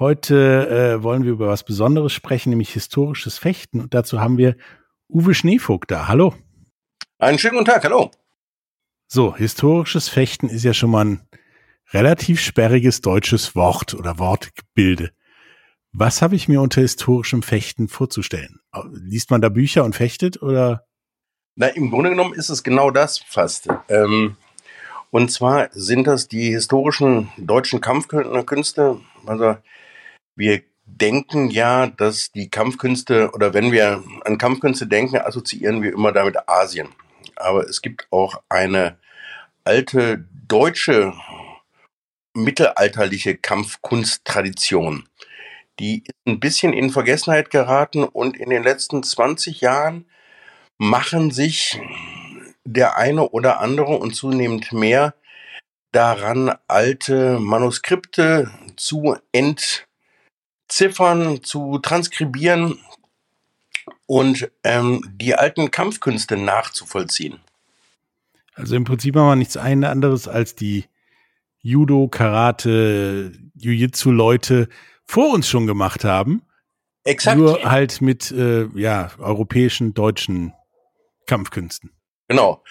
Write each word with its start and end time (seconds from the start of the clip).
Heute 0.00 0.96
äh, 0.96 1.02
wollen 1.02 1.24
wir 1.24 1.32
über 1.32 1.48
was 1.48 1.62
Besonderes 1.62 2.14
sprechen, 2.14 2.48
nämlich 2.48 2.72
historisches 2.72 3.36
Fechten. 3.36 3.82
Und 3.82 3.92
dazu 3.92 4.18
haben 4.18 4.38
wir 4.38 4.56
Uwe 5.10 5.34
Schneevogt 5.34 5.90
da. 5.90 6.08
Hallo. 6.08 6.34
Einen 7.18 7.38
schönen 7.38 7.58
guten 7.58 7.66
Tag, 7.66 7.84
hallo. 7.84 8.10
So, 9.08 9.36
historisches 9.36 10.08
Fechten 10.08 10.48
ist 10.48 10.64
ja 10.64 10.72
schon 10.72 10.88
mal 10.88 11.04
ein 11.04 11.28
relativ 11.90 12.40
sperriges 12.40 13.02
deutsches 13.02 13.54
Wort 13.54 13.92
oder 13.92 14.18
Wortgebilde. 14.18 15.10
Was 15.92 16.22
habe 16.22 16.34
ich 16.34 16.48
mir 16.48 16.62
unter 16.62 16.80
historischem 16.80 17.42
Fechten 17.42 17.86
vorzustellen? 17.86 18.58
Liest 18.92 19.30
man 19.30 19.42
da 19.42 19.50
Bücher 19.50 19.84
und 19.84 19.94
fechtet 19.94 20.40
oder? 20.40 20.86
Na, 21.56 21.66
im 21.66 21.90
Grunde 21.90 22.08
genommen 22.08 22.32
ist 22.32 22.48
es 22.48 22.62
genau 22.62 22.90
das 22.90 23.18
fast. 23.18 23.68
Ähm, 23.90 24.36
und 25.10 25.30
zwar 25.30 25.68
sind 25.72 26.06
das 26.06 26.26
die 26.26 26.52
historischen 26.52 27.30
deutschen 27.36 27.82
Kampfkünste, 27.82 28.98
also 29.26 29.56
wir 30.36 30.62
denken 30.84 31.50
ja, 31.50 31.86
dass 31.86 32.32
die 32.32 32.50
Kampfkünste 32.50 33.30
oder 33.32 33.54
wenn 33.54 33.72
wir 33.72 34.02
an 34.24 34.38
Kampfkünste 34.38 34.86
denken, 34.86 35.18
assoziieren 35.18 35.82
wir 35.82 35.92
immer 35.92 36.12
damit 36.12 36.48
Asien. 36.48 36.88
Aber 37.36 37.68
es 37.68 37.80
gibt 37.82 38.08
auch 38.10 38.42
eine 38.48 38.98
alte 39.64 40.26
deutsche 40.48 41.12
mittelalterliche 42.34 43.36
Kampfkunsttradition. 43.36 45.08
Die 45.78 46.04
ist 46.04 46.14
ein 46.26 46.40
bisschen 46.40 46.72
in 46.72 46.90
Vergessenheit 46.90 47.50
geraten 47.50 48.04
und 48.04 48.36
in 48.36 48.50
den 48.50 48.62
letzten 48.62 49.02
20 49.02 49.60
Jahren 49.60 50.06
machen 50.78 51.30
sich 51.30 51.80
der 52.64 52.96
eine 52.96 53.30
oder 53.30 53.60
andere 53.60 53.96
und 53.96 54.14
zunehmend 54.14 54.72
mehr 54.72 55.14
daran, 55.92 56.54
alte 56.68 57.38
Manuskripte 57.40 58.50
zu 58.76 59.16
ent 59.32 59.86
Ziffern 60.70 61.42
zu 61.42 61.78
transkribieren 61.78 62.78
und 64.06 64.50
ähm, 64.64 65.02
die 65.20 65.34
alten 65.34 65.70
Kampfkünste 65.70 66.36
nachzuvollziehen. 66.36 67.40
Also 68.54 68.76
im 68.76 68.84
Prinzip 68.84 69.16
haben 69.16 69.28
wir 69.28 69.36
nichts 69.36 69.56
anderes 69.56 70.28
als 70.28 70.54
die 70.54 70.84
Judo, 71.62 72.08
Karate, 72.08 73.32
Jiu-Jitsu-Leute 73.54 74.68
vor 75.04 75.32
uns 75.34 75.48
schon 75.48 75.66
gemacht 75.66 76.04
haben. 76.04 76.42
Exakt. 77.04 77.38
Nur 77.38 77.62
halt 77.64 78.00
mit 78.00 78.30
äh, 78.30 78.66
ja, 78.74 79.10
europäischen, 79.18 79.94
deutschen 79.94 80.52
Kampfkünsten. 81.26 81.90
Genau. 82.28 82.62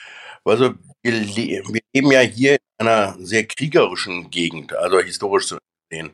Also 0.43 0.73
wir, 1.01 1.11
le 1.11 1.63
wir 1.67 1.81
leben 1.93 2.11
ja 2.11 2.21
hier 2.21 2.57
in 2.79 2.87
einer 2.87 3.15
sehr 3.19 3.45
kriegerischen 3.45 4.29
Gegend, 4.29 4.73
also 4.75 4.99
historisch 4.99 5.47
zu 5.47 5.57
sehen. 5.91 6.11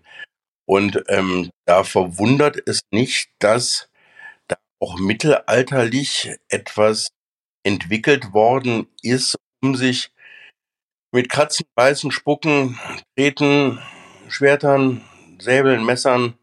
Und 0.66 1.04
ähm, 1.08 1.50
da 1.66 1.84
verwundert 1.84 2.58
es 2.68 2.82
nicht, 2.92 3.30
dass 3.40 3.90
da 4.48 4.56
auch 4.80 5.00
mittelalterlich 5.00 6.32
etwas 6.50 7.10
entwickelt 7.64 8.34
worden 8.34 8.88
ist, 9.02 9.38
um 9.62 9.76
sich 9.76 10.12
mit 11.12 11.30
Kratzen, 11.30 11.66
Beißen, 11.76 12.12
Spucken, 12.12 12.80
Treten, 13.16 13.80
Schwertern, 14.28 15.02
Säbeln, 15.40 15.86
Messern 15.86 16.36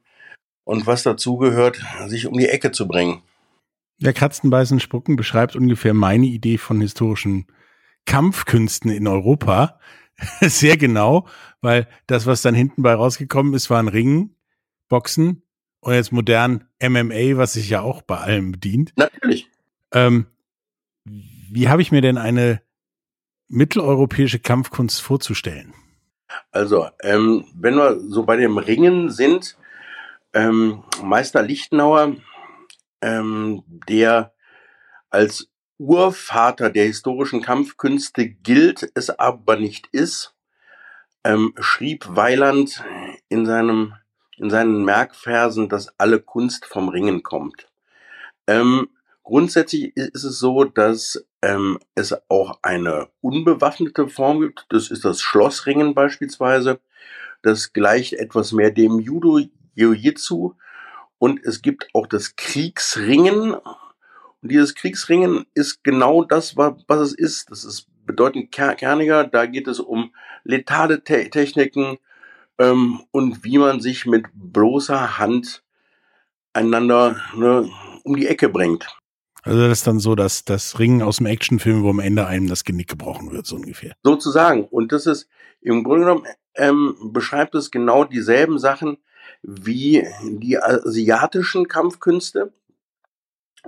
und 0.64 0.86
was 0.86 1.02
dazugehört, 1.02 1.80
sich 2.06 2.26
um 2.26 2.38
die 2.38 2.48
Ecke 2.48 2.72
zu 2.72 2.86
bringen. 2.86 3.22
Der 3.98 4.12
Kratzen, 4.12 4.50
Beißen, 4.50 4.80
Spucken 4.80 5.16
beschreibt 5.16 5.54
ungefähr 5.56 5.94
meine 5.94 6.26
Idee 6.26 6.58
von 6.58 6.80
historischen 6.80 7.46
Kampfkünsten 8.04 8.90
in 8.90 9.06
Europa. 9.06 9.78
Sehr 10.40 10.76
genau, 10.76 11.26
weil 11.60 11.88
das, 12.06 12.26
was 12.26 12.42
dann 12.42 12.54
hinten 12.54 12.82
bei 12.82 12.94
rausgekommen 12.94 13.54
ist, 13.54 13.70
waren 13.70 13.88
Ringen, 13.88 14.36
Boxen 14.88 15.42
und 15.80 15.94
jetzt 15.94 16.12
modern 16.12 16.68
MMA, 16.82 17.36
was 17.36 17.54
sich 17.54 17.68
ja 17.68 17.80
auch 17.80 18.02
bei 18.02 18.18
allem 18.18 18.52
bedient. 18.52 18.92
Natürlich. 18.96 19.48
Ähm, 19.92 20.26
wie 21.04 21.68
habe 21.68 21.82
ich 21.82 21.92
mir 21.92 22.00
denn 22.00 22.18
eine 22.18 22.62
mitteleuropäische 23.48 24.38
Kampfkunst 24.38 25.02
vorzustellen? 25.02 25.74
Also, 26.50 26.88
ähm, 27.02 27.44
wenn 27.54 27.74
wir 27.76 28.00
so 28.00 28.24
bei 28.24 28.36
dem 28.36 28.56
Ringen 28.58 29.10
sind, 29.10 29.56
ähm, 30.32 30.84
Meister 31.02 31.42
Lichtenauer, 31.42 32.16
ähm, 33.02 33.64
der 33.88 34.32
als 35.10 35.51
Urvater 35.82 36.70
der 36.70 36.84
historischen 36.84 37.42
Kampfkünste 37.42 38.28
gilt, 38.28 38.88
es 38.94 39.10
aber 39.10 39.56
nicht 39.56 39.88
ist, 39.88 40.32
ähm, 41.24 41.54
schrieb 41.58 42.06
Weiland 42.08 42.84
in, 43.28 43.46
seinem, 43.46 43.94
in 44.36 44.48
seinen 44.48 44.84
Merkversen, 44.84 45.68
dass 45.68 45.98
alle 45.98 46.20
Kunst 46.20 46.66
vom 46.66 46.88
Ringen 46.88 47.24
kommt. 47.24 47.68
Ähm, 48.46 48.90
grundsätzlich 49.24 49.96
ist 49.96 50.22
es 50.22 50.38
so, 50.38 50.62
dass 50.62 51.26
ähm, 51.42 51.80
es 51.96 52.14
auch 52.28 52.60
eine 52.62 53.08
unbewaffnete 53.20 54.06
Form 54.06 54.40
gibt. 54.40 54.66
Das 54.68 54.88
ist 54.88 55.04
das 55.04 55.20
Schlossringen 55.20 55.94
beispielsweise. 55.94 56.78
Das 57.42 57.72
gleicht 57.72 58.12
etwas 58.12 58.52
mehr 58.52 58.70
dem 58.70 59.00
Judo 59.00 59.40
Jiu-Jitsu. 59.74 60.54
Und 61.18 61.44
es 61.44 61.60
gibt 61.60 61.88
auch 61.92 62.06
das 62.06 62.36
Kriegsringen. 62.36 63.56
Und 64.42 64.50
dieses 64.50 64.74
Kriegsringen 64.74 65.46
ist 65.54 65.84
genau 65.84 66.24
das, 66.24 66.56
was, 66.56 66.74
es 66.88 67.14
ist. 67.14 67.50
Das 67.50 67.64
ist 67.64 67.86
bedeutend 68.04 68.50
kerniger. 68.50 69.24
Da 69.24 69.46
geht 69.46 69.68
es 69.68 69.78
um 69.80 70.12
letale 70.44 71.04
Te 71.04 71.30
Techniken 71.30 71.98
ähm, 72.58 73.00
und 73.12 73.44
wie 73.44 73.58
man 73.58 73.80
sich 73.80 74.06
mit 74.06 74.26
bloßer 74.34 75.18
Hand 75.18 75.62
einander 76.52 77.16
ne, 77.34 77.70
um 78.02 78.16
die 78.16 78.26
Ecke 78.26 78.48
bringt. 78.48 78.88
Also 79.44 79.60
das 79.60 79.78
ist 79.78 79.86
dann 79.86 79.98
so, 79.98 80.14
dass 80.14 80.44
das 80.44 80.78
Ringen 80.78 81.02
aus 81.02 81.16
dem 81.16 81.26
Actionfilm, 81.26 81.82
wo 81.82 81.90
am 81.90 81.98
Ende 81.98 82.26
einem 82.26 82.48
das 82.48 82.64
Genick 82.64 82.88
gebrochen 82.88 83.32
wird, 83.32 83.46
so 83.46 83.56
ungefähr. 83.56 83.94
Sozusagen. 84.04 84.64
Und 84.64 84.92
das 84.92 85.06
ist 85.06 85.28
im 85.60 85.82
Grunde 85.82 86.06
genommen 86.06 86.26
ähm, 86.54 87.10
beschreibt 87.12 87.54
es 87.54 87.70
genau 87.70 88.04
dieselben 88.04 88.58
Sachen 88.58 88.98
wie 89.42 90.06
die 90.24 90.58
asiatischen 90.58 91.66
Kampfkünste, 91.66 92.52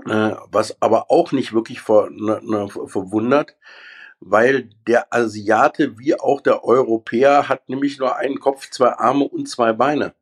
äh, 0.07 0.33
was 0.51 0.81
aber 0.83 1.11
auch 1.11 1.33
nicht 1.33 1.53
wirklich 1.53 1.81
ver, 1.81 2.09
ne, 2.11 2.41
ne, 2.43 2.69
verwundert, 2.69 3.57
weil 4.21 4.71
der 4.87 5.13
Asiate 5.13 5.99
wie 5.99 6.19
auch 6.19 6.41
der 6.41 6.65
Europäer 6.65 7.49
hat 7.49 7.69
nämlich 7.69 7.99
nur 7.99 8.17
einen 8.17 8.41
Kopf, 8.41 8.71
zwei 8.71 8.91
Arme 8.91 9.25
und 9.25 9.49
zwei 9.49 9.73
Beine. 9.73 10.15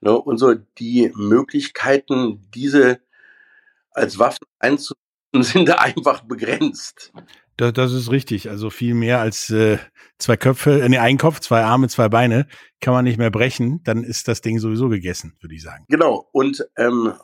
Ne? 0.00 0.12
Und 0.18 0.38
so 0.38 0.54
die 0.54 1.10
Möglichkeiten, 1.14 2.42
diese 2.54 3.00
als 3.90 4.18
Waffen 4.18 4.46
einzusetzen, 4.58 4.98
sind 5.40 5.70
einfach 5.70 6.22
begrenzt. 6.22 7.12
Das, 7.56 7.72
das 7.72 7.92
ist 7.92 8.10
richtig. 8.10 8.50
Also 8.50 8.70
viel 8.70 8.94
mehr 8.94 9.20
als 9.20 9.50
äh, 9.50 9.78
zwei 10.18 10.36
Köpfe, 10.36 10.82
äh, 10.82 10.88
nee, 10.88 10.98
ein 10.98 11.18
Kopf, 11.18 11.40
zwei 11.40 11.62
Arme, 11.62 11.88
zwei 11.88 12.08
Beine 12.08 12.48
kann 12.80 12.94
man 12.94 13.04
nicht 13.04 13.18
mehr 13.18 13.30
brechen. 13.30 13.82
Dann 13.84 14.04
ist 14.04 14.28
das 14.28 14.40
Ding 14.40 14.58
sowieso 14.58 14.88
gegessen, 14.88 15.36
würde 15.40 15.54
ich 15.54 15.62
sagen. 15.62 15.84
Genau. 15.88 16.28
Und 16.32 16.66
ähm, 16.76 17.14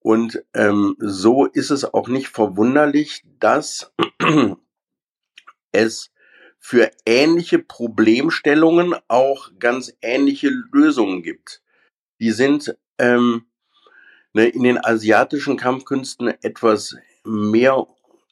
und 0.00 0.42
ähm, 0.54 0.96
so 0.98 1.46
ist 1.46 1.70
es 1.70 1.84
auch 1.84 2.08
nicht 2.08 2.28
verwunderlich, 2.28 3.24
dass 3.40 3.92
es 5.72 6.10
für 6.58 6.90
ähnliche 7.06 7.58
Problemstellungen 7.58 8.94
auch 9.08 9.50
ganz 9.58 9.92
ähnliche 10.02 10.50
Lösungen 10.72 11.22
gibt. 11.22 11.62
Die 12.20 12.32
sind 12.32 12.76
ähm, 12.98 13.46
ne, 14.32 14.46
in 14.46 14.62
den 14.64 14.84
asiatischen 14.84 15.56
Kampfkünsten 15.56 16.28
etwas 16.42 16.96
mehr 17.24 17.86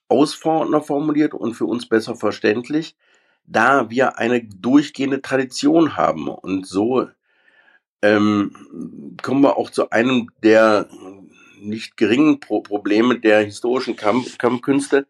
ausfordernder 0.09 0.83
formuliert 0.83 1.35
und 1.35 1.55
für 1.55 1.67
uns 1.67 1.89
besser 1.89 2.15
verständlich, 2.15 2.97
da 3.45 3.91
wir 3.91 4.19
eine 4.19 4.43
durchgehende 4.45 5.23
Tradition 5.23 5.97
haben. 5.97 6.29
Und 6.29 6.67
so 6.67 7.09
ähm, 8.03 9.17
kommen 9.23 9.43
wir 9.43 9.57
auch 9.57 9.71
zu 9.71 9.91
einem 9.91 10.29
der 10.43 10.89
nicht 11.61 11.97
geringen 11.97 12.41
Pro 12.41 12.61
Probleme 12.61 13.19
der 13.19 13.45
historischen 13.45 13.97
Kampf 13.97 14.39
Kampfkünste, 14.39 15.07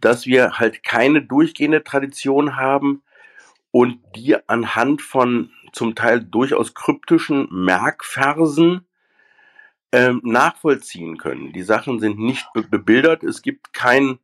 dass 0.00 0.26
wir 0.26 0.58
halt 0.58 0.82
keine 0.82 1.22
durchgehende 1.22 1.84
Tradition 1.84 2.56
haben 2.56 3.02
und 3.70 3.98
die 4.14 4.36
anhand 4.48 5.02
von 5.02 5.50
zum 5.72 5.94
Teil 5.94 6.20
durchaus 6.22 6.74
kryptischen 6.74 7.48
Merkversen 7.50 8.86
ähm, 9.92 10.20
nachvollziehen 10.24 11.18
können. 11.18 11.52
Die 11.52 11.62
Sachen 11.62 12.00
sind 12.00 12.18
nicht 12.18 12.46
be 12.52 12.62
bebildert, 12.62 13.22
es 13.24 13.42
gibt 13.42 13.72
kein, 13.72 14.18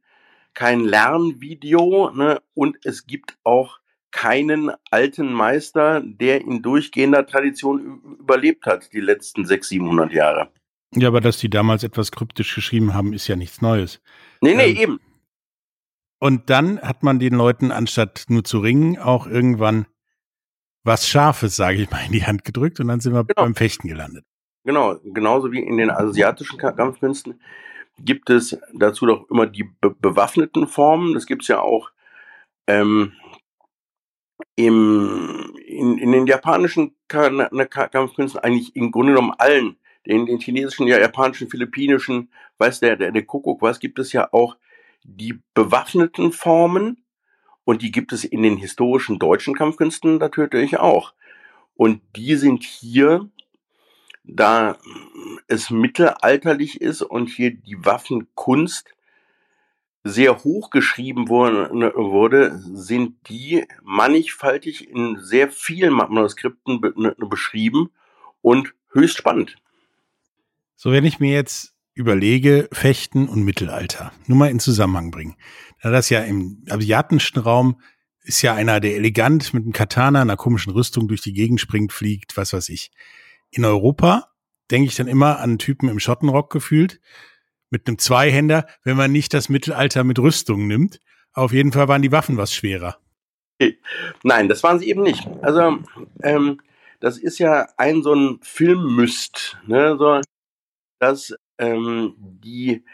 kein 0.54 0.80
Lernvideo 0.80 2.10
ne, 2.10 2.40
und 2.54 2.78
es 2.84 3.06
gibt 3.06 3.36
auch 3.44 3.80
keinen 4.10 4.72
alten 4.90 5.32
Meister, 5.32 6.00
der 6.00 6.40
in 6.40 6.62
durchgehender 6.62 7.26
Tradition 7.26 8.00
überlebt 8.18 8.66
hat, 8.66 8.92
die 8.92 9.00
letzten 9.00 9.46
600, 9.46 9.64
700 9.64 10.12
Jahre. 10.12 10.50
Ja, 10.94 11.08
aber 11.08 11.20
dass 11.20 11.38
die 11.38 11.50
damals 11.50 11.84
etwas 11.84 12.10
kryptisch 12.10 12.54
geschrieben 12.54 12.94
haben, 12.94 13.12
ist 13.12 13.28
ja 13.28 13.36
nichts 13.36 13.62
Neues. 13.62 14.00
Nee, 14.40 14.54
nee, 14.54 14.70
ähm, 14.70 14.76
eben. 14.76 15.00
Und 16.18 16.50
dann 16.50 16.80
hat 16.80 17.02
man 17.02 17.18
den 17.18 17.34
Leuten, 17.34 17.72
anstatt 17.72 18.24
nur 18.28 18.44
zu 18.44 18.58
ringen, 18.58 18.98
auch 18.98 19.26
irgendwann 19.26 19.86
was 20.82 21.08
Scharfes, 21.08 21.56
sage 21.56 21.82
ich 21.82 21.90
mal, 21.90 22.04
in 22.04 22.12
die 22.12 22.24
Hand 22.24 22.44
gedrückt 22.44 22.80
und 22.80 22.88
dann 22.88 23.00
sind 23.00 23.12
wir 23.14 23.24
genau. 23.24 23.42
beim 23.42 23.54
Fechten 23.54 23.88
gelandet. 23.88 24.24
Genau, 24.64 24.96
genauso 25.04 25.52
wie 25.52 25.60
in 25.60 25.76
den 25.78 25.90
asiatischen 25.90 26.58
Kampfkünsten 26.58 27.40
gibt 27.98 28.30
es 28.30 28.58
dazu 28.74 29.06
doch 29.06 29.28
immer 29.30 29.46
die 29.46 29.64
be 29.64 29.90
bewaffneten 29.90 30.66
Formen. 30.66 31.14
Das 31.14 31.26
gibt 31.26 31.42
es 31.42 31.48
ja 31.48 31.60
auch 31.60 31.90
ähm, 32.66 33.12
im, 34.56 35.54
in, 35.66 35.98
in 35.98 36.12
den 36.12 36.26
japanischen 36.26 36.94
ne, 37.12 37.66
Kampfkünsten, 37.66 38.40
eigentlich 38.40 38.74
im 38.76 38.90
Grunde 38.90 39.12
genommen 39.12 39.34
allen, 39.38 39.76
den, 40.06 40.26
den 40.26 40.40
chinesischen, 40.40 40.86
ja, 40.86 40.98
japanischen, 40.98 41.48
philippinischen, 41.48 42.30
weiß 42.58 42.80
der, 42.80 42.96
der, 42.96 43.12
der 43.12 43.24
Kuckuck, 43.24 43.62
was 43.62 43.80
gibt 43.80 43.98
es 43.98 44.12
ja 44.12 44.32
auch 44.32 44.56
die 45.02 45.40
bewaffneten 45.54 46.32
Formen 46.32 47.04
und 47.64 47.82
die 47.82 47.90
gibt 47.90 48.12
es 48.12 48.24
in 48.24 48.42
den 48.42 48.56
historischen 48.56 49.18
deutschen 49.18 49.54
Kampfkünsten 49.54 50.18
natürlich 50.18 50.78
auch. 50.78 51.14
Und 51.74 52.02
die 52.16 52.36
sind 52.36 52.64
hier 52.64 53.30
da 54.24 54.76
es 55.48 55.70
mittelalterlich 55.70 56.80
ist 56.80 57.02
und 57.02 57.28
hier 57.28 57.52
die 57.52 57.84
Waffenkunst 57.84 58.94
sehr 60.02 60.44
hoch 60.44 60.70
geschrieben 60.70 61.28
wurde, 61.28 62.58
sind 62.72 63.28
die 63.28 63.66
mannigfaltig 63.82 64.88
in 64.88 65.18
sehr 65.20 65.50
vielen 65.50 65.92
Manuskripten 65.92 66.80
ne, 66.96 67.14
beschrieben 67.18 67.90
und 68.40 68.74
höchst 68.92 69.18
spannend. 69.18 69.56
So, 70.82 70.92
wenn 70.92 71.04
ich 71.04 71.20
mir 71.20 71.34
jetzt 71.34 71.74
überlege, 71.92 72.66
Fechten 72.72 73.28
und 73.28 73.44
Mittelalter, 73.44 74.12
nur 74.26 74.38
mal 74.38 74.50
in 74.50 74.60
Zusammenhang 74.60 75.10
bringen. 75.10 75.36
Da 75.82 75.90
das 75.90 76.08
ja 76.08 76.20
im 76.20 76.64
asiatischen 76.70 77.38
Raum 77.38 77.82
ist 78.22 78.40
ja 78.40 78.54
einer, 78.54 78.80
der 78.80 78.96
elegant 78.96 79.52
mit 79.52 79.64
einem 79.64 79.74
Katana, 79.74 80.22
einer 80.22 80.38
komischen 80.38 80.72
Rüstung 80.72 81.06
durch 81.06 81.20
die 81.20 81.34
Gegend 81.34 81.60
springt, 81.60 81.92
fliegt, 81.92 82.34
was 82.38 82.54
weiß 82.54 82.70
ich. 82.70 82.92
In 83.50 83.66
Europa 83.66 84.30
denke 84.70 84.88
ich 84.88 84.96
dann 84.96 85.06
immer 85.06 85.40
an 85.40 85.58
Typen 85.58 85.90
im 85.90 86.00
Schottenrock 86.00 86.50
gefühlt, 86.50 86.98
mit 87.68 87.86
einem 87.86 87.98
Zweihänder, 87.98 88.64
wenn 88.82 88.96
man 88.96 89.12
nicht 89.12 89.34
das 89.34 89.50
Mittelalter 89.50 90.02
mit 90.02 90.18
Rüstung 90.18 90.66
nimmt. 90.66 90.98
Auf 91.34 91.52
jeden 91.52 91.72
Fall 91.72 91.88
waren 91.88 92.00
die 92.00 92.12
Waffen 92.12 92.38
was 92.38 92.54
schwerer. 92.54 92.96
Nein, 94.22 94.48
das 94.48 94.62
waren 94.62 94.78
sie 94.78 94.88
eben 94.88 95.02
nicht. 95.02 95.28
Also, 95.42 95.80
ähm, 96.22 96.62
das 97.00 97.18
ist 97.18 97.38
ja 97.38 97.68
ein 97.76 98.02
so 98.02 98.14
ein 98.14 98.38
Filmmyst, 98.40 99.58
ne? 99.66 99.98
so, 99.98 100.22
dass 101.00 101.34
ähm, 101.58 102.14
die, 102.18 102.84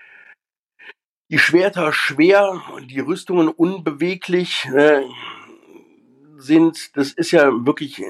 die 1.30 1.38
Schwerter 1.38 1.92
schwer 1.92 2.62
und 2.74 2.90
die 2.90 3.00
Rüstungen 3.00 3.48
unbeweglich 3.48 4.64
äh, 4.66 5.02
sind. 6.36 6.96
Das 6.96 7.12
ist 7.12 7.32
ja 7.32 7.50
wirklich 7.66 8.02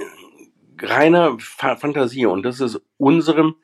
reiner 0.81 1.39
Fa 1.39 1.77
Fantasie 1.77 2.27
und 2.27 2.43
das 2.43 2.61
ist 2.61 2.81
unserem 2.99 3.57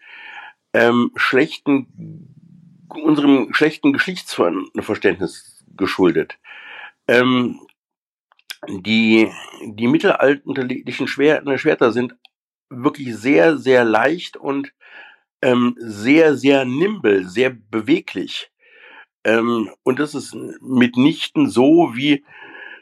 ähm, 0.73 1.11
schlechten 1.17 2.33
unserem 2.89 3.53
schlechten 3.55 3.93
Geschichtsverständnis 3.93 5.65
geschuldet. 5.77 6.39
Ähm, 7.09 7.61
die, 8.69 9.31
die 9.65 9.89
mittelalterlichen 9.89 11.09
Schwerter 11.09 11.93
sind 11.93 12.15
wirklich 12.69 13.17
sehr, 13.17 13.57
sehr 13.59 13.85
leicht 13.85 14.37
und 14.37 14.73
ähm, 15.43 15.75
sehr, 15.79 16.37
sehr 16.37 16.65
nimble, 16.65 17.29
sehr 17.29 17.51
beweglich. 17.51 18.51
Ähm, 19.25 19.71
und 19.83 19.99
das 19.99 20.15
ist 20.15 20.35
mitnichten 20.61 21.49
so, 21.49 21.93
wie 21.95 22.25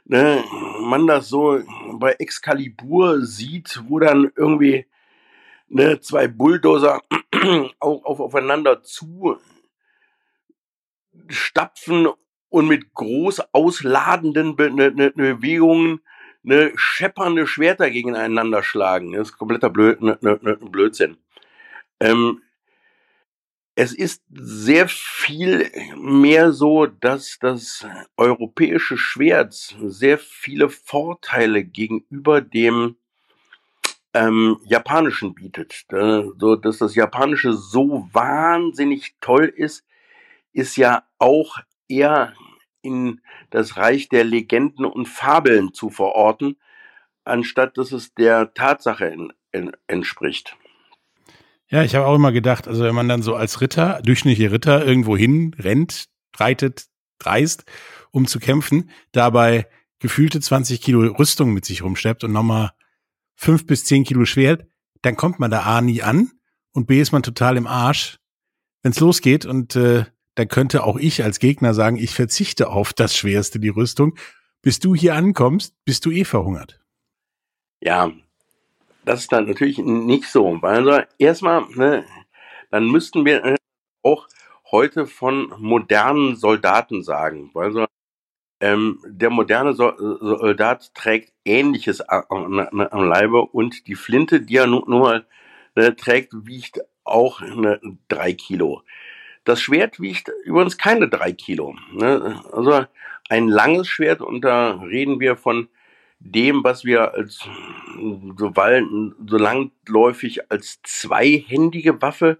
ne, 0.04 0.44
man 0.80 1.06
das 1.06 1.28
so 1.28 1.60
bei 1.94 2.12
Excalibur 2.12 3.22
sieht, 3.24 3.82
wo 3.88 3.98
dann 3.98 4.30
irgendwie 4.36 4.86
ne, 5.68 6.00
zwei 6.00 6.28
Bulldozer 6.28 7.02
auch 7.80 8.04
auf, 8.04 8.20
aufeinander 8.20 8.82
zu 8.82 9.38
stapfen 11.28 12.08
und 12.48 12.68
mit 12.68 12.92
groß 12.94 13.40
ausladenden 13.52 14.56
Be 14.56 14.70
ne, 14.70 14.90
ne, 14.90 15.10
Bewegungen 15.10 16.00
ne, 16.42 16.72
scheppernde 16.74 17.46
Schwerter 17.46 17.90
gegeneinander 17.90 18.62
schlagen. 18.62 19.12
Das 19.12 19.30
ist 19.30 19.38
kompletter 19.38 19.70
Blöd, 19.70 20.02
ne, 20.02 20.18
ne, 20.20 20.38
ne, 20.42 20.56
Blödsinn. 20.56 21.18
Ähm, 22.00 22.42
es 23.80 23.94
ist 23.94 24.22
sehr 24.28 24.88
viel 24.88 25.72
mehr 25.96 26.52
so, 26.52 26.84
dass 26.84 27.38
das 27.40 27.86
europäische 28.18 28.98
Schwert 28.98 29.54
sehr 29.54 30.18
viele 30.18 30.68
Vorteile 30.68 31.64
gegenüber 31.64 32.42
dem 32.42 32.96
ähm, 34.12 34.58
japanischen 34.66 35.34
bietet. 35.34 35.86
so, 35.88 36.56
dass 36.56 36.76
das 36.76 36.94
japanische 36.94 37.54
so 37.54 38.06
wahnsinnig 38.12 39.14
toll 39.22 39.46
ist, 39.46 39.86
ist 40.52 40.76
ja 40.76 41.04
auch 41.18 41.56
eher 41.88 42.34
in 42.82 43.22
das 43.48 43.78
Reich 43.78 44.10
der 44.10 44.24
Legenden 44.24 44.84
und 44.84 45.08
Fabeln 45.08 45.72
zu 45.72 45.88
verorten, 45.88 46.58
anstatt 47.24 47.78
dass 47.78 47.92
es 47.92 48.12
der 48.12 48.52
Tatsache 48.52 49.06
in, 49.06 49.32
in, 49.52 49.72
entspricht. 49.86 50.58
Ja, 51.70 51.84
ich 51.84 51.94
habe 51.94 52.06
auch 52.06 52.16
immer 52.16 52.32
gedacht, 52.32 52.66
also 52.66 52.82
wenn 52.82 52.94
man 52.94 53.08
dann 53.08 53.22
so 53.22 53.36
als 53.36 53.60
Ritter, 53.60 54.00
durchschnittliche 54.02 54.50
Ritter 54.50 54.84
irgendwo 54.84 55.16
hin 55.16 55.54
rennt, 55.58 56.06
reitet, 56.36 56.86
reist, 57.22 57.64
um 58.10 58.26
zu 58.26 58.40
kämpfen, 58.40 58.90
dabei 59.12 59.68
gefühlte 60.00 60.40
20 60.40 60.80
Kilo 60.80 61.00
Rüstung 61.12 61.52
mit 61.52 61.64
sich 61.64 61.82
rumschleppt 61.82 62.24
und 62.24 62.32
nochmal 62.32 62.72
fünf 63.36 63.66
bis 63.66 63.84
zehn 63.84 64.02
Kilo 64.02 64.24
Schwert, 64.24 64.66
dann 65.02 65.16
kommt 65.16 65.38
man 65.38 65.50
da 65.50 65.62
A 65.62 65.80
nie 65.80 66.02
an 66.02 66.32
und 66.72 66.86
B 66.86 67.00
ist 67.00 67.12
man 67.12 67.22
total 67.22 67.56
im 67.56 67.68
Arsch, 67.68 68.18
wenn 68.82 68.90
es 68.92 69.00
losgeht 69.00 69.46
und 69.46 69.76
äh, 69.76 70.06
dann 70.34 70.48
könnte 70.48 70.84
auch 70.84 70.96
ich 70.96 71.22
als 71.22 71.38
Gegner 71.38 71.74
sagen, 71.74 71.96
ich 71.96 72.14
verzichte 72.14 72.70
auf 72.70 72.92
das 72.92 73.14
Schwerste, 73.16 73.60
die 73.60 73.68
Rüstung. 73.68 74.16
Bis 74.62 74.78
du 74.78 74.94
hier 74.94 75.14
ankommst, 75.14 75.74
bist 75.84 76.04
du 76.04 76.10
eh 76.10 76.24
verhungert. 76.24 76.80
Ja, 77.80 78.12
das 79.04 79.20
ist 79.20 79.32
dann 79.32 79.46
natürlich 79.46 79.78
nicht 79.78 80.26
so. 80.26 80.58
Also 80.62 81.00
erstmal, 81.18 81.64
ne, 81.74 82.04
dann 82.70 82.86
müssten 82.88 83.24
wir 83.24 83.44
äh, 83.44 83.56
auch 84.02 84.26
heute 84.70 85.06
von 85.06 85.52
modernen 85.58 86.36
Soldaten 86.36 87.02
sagen. 87.02 87.50
Also 87.54 87.86
ähm, 88.60 89.00
der 89.06 89.30
moderne 89.30 89.74
Soldat 89.74 90.94
trägt 90.94 91.32
Ähnliches 91.44 92.00
am, 92.02 92.58
am 92.58 93.08
Leibe 93.08 93.42
und 93.42 93.86
die 93.86 93.94
Flinte, 93.94 94.42
die 94.42 94.56
er 94.56 94.66
nun 94.66 94.86
mal 94.86 95.26
ne, 95.74 95.96
trägt, 95.96 96.32
wiegt 96.46 96.80
auch 97.04 97.40
ne, 97.40 97.80
drei 98.08 98.34
Kilo. 98.34 98.82
Das 99.44 99.60
Schwert 99.60 100.00
wiegt 100.00 100.30
übrigens 100.44 100.76
keine 100.76 101.08
drei 101.08 101.32
Kilo. 101.32 101.74
Ne? 101.92 102.42
Also 102.52 102.84
ein 103.30 103.48
langes 103.48 103.88
Schwert, 103.88 104.20
und 104.20 104.42
da 104.42 104.72
reden 104.74 105.20
wir 105.20 105.36
von 105.36 105.68
dem, 106.20 106.62
was 106.62 106.84
wir 106.84 107.14
als 107.14 107.48
so, 108.36 108.52
so 109.26 109.36
langläufig 109.36 110.50
als 110.50 110.80
zweihändige 110.82 112.00
Waffe 112.00 112.38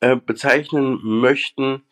äh, 0.00 0.16
bezeichnen 0.16 1.00
möchten, 1.02 1.82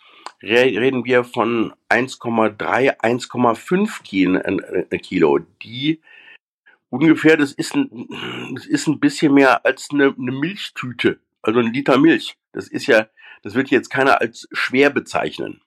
reden 0.42 1.04
wir 1.04 1.24
von 1.24 1.72
1,3, 1.88 3.00
1,5 3.00 4.02
Kilo, 4.02 4.40
äh, 4.40 4.98
Kilo, 4.98 5.38
die 5.62 6.00
ungefähr, 6.90 7.36
das 7.36 7.52
ist 7.52 7.74
ein, 7.74 8.08
das 8.54 8.66
ist 8.66 8.86
ein 8.86 9.00
bisschen 9.00 9.34
mehr 9.34 9.64
als 9.64 9.88
eine, 9.92 10.14
eine 10.16 10.32
Milchtüte, 10.32 11.20
also 11.42 11.60
ein 11.60 11.72
Liter 11.72 11.98
Milch. 11.98 12.36
Das 12.52 12.68
ist 12.68 12.86
ja 12.86 13.08
das 13.42 13.54
wird 13.54 13.70
jetzt 13.70 13.90
keiner 13.90 14.20
als 14.20 14.48
schwer 14.52 14.90
bezeichnen. 14.90 15.60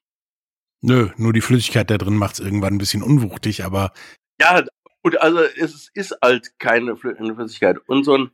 Nö, 0.81 1.09
nur 1.17 1.33
die 1.33 1.41
Flüssigkeit 1.41 1.89
da 1.89 1.97
drin 1.97 2.15
macht 2.15 2.33
es 2.33 2.39
irgendwann 2.39 2.75
ein 2.75 2.79
bisschen 2.79 3.03
unwuchtig, 3.03 3.63
aber. 3.63 3.93
Ja, 4.39 4.65
gut, 5.03 5.17
also 5.17 5.39
es 5.39 5.89
ist 5.93 6.17
halt 6.21 6.59
keine 6.59 6.95
Flüssigkeit. 6.95 7.77
Und 7.87 8.03
so 8.03 8.17
ein, 8.17 8.31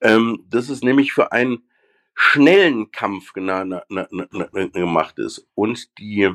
Ähm, 0.00 0.44
das 0.50 0.68
ist 0.68 0.84
nämlich 0.84 1.12
für 1.12 1.32
einen 1.32 1.62
schnellen 2.14 2.90
Kampf 2.90 3.32
gemacht 3.32 5.18
ist. 5.18 5.48
Und 5.54 5.98
die, 5.98 6.34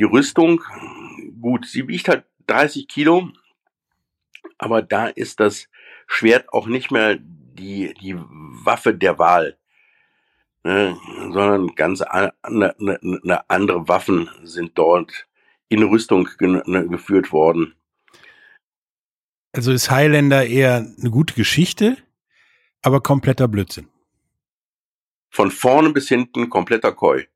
die 0.00 0.04
Rüstung, 0.04 0.62
gut, 1.40 1.66
sie 1.66 1.86
wiegt 1.86 2.08
halt 2.08 2.24
30 2.46 2.88
Kilo, 2.88 3.28
aber 4.56 4.80
da 4.80 5.06
ist 5.06 5.40
das 5.40 5.68
Schwert 6.06 6.52
auch 6.52 6.66
nicht 6.66 6.90
mehr 6.90 7.18
die, 7.20 7.92
die 8.00 8.16
Waffe 8.16 8.94
der 8.94 9.18
Wahl, 9.18 9.58
ne, 10.64 10.96
sondern 11.30 11.74
ganz 11.74 12.00
eine, 12.00 12.32
eine 12.42 12.74
ne, 13.02 13.50
andere 13.50 13.88
Waffen 13.88 14.30
sind 14.42 14.72
dort 14.78 15.28
in 15.68 15.82
Rüstung 15.82 16.28
ne, 16.40 16.88
geführt 16.88 17.30
worden. 17.30 17.74
Also 19.52 19.70
ist 19.70 19.90
Highlander 19.90 20.46
eher 20.46 20.76
eine 20.76 21.10
gute 21.10 21.34
Geschichte, 21.34 21.98
aber 22.80 23.02
kompletter 23.02 23.48
Blödsinn. 23.48 23.88
Von 25.28 25.50
vorne 25.50 25.90
bis 25.90 26.08
hinten 26.08 26.48
kompletter 26.48 26.92
Koi. 26.92 27.26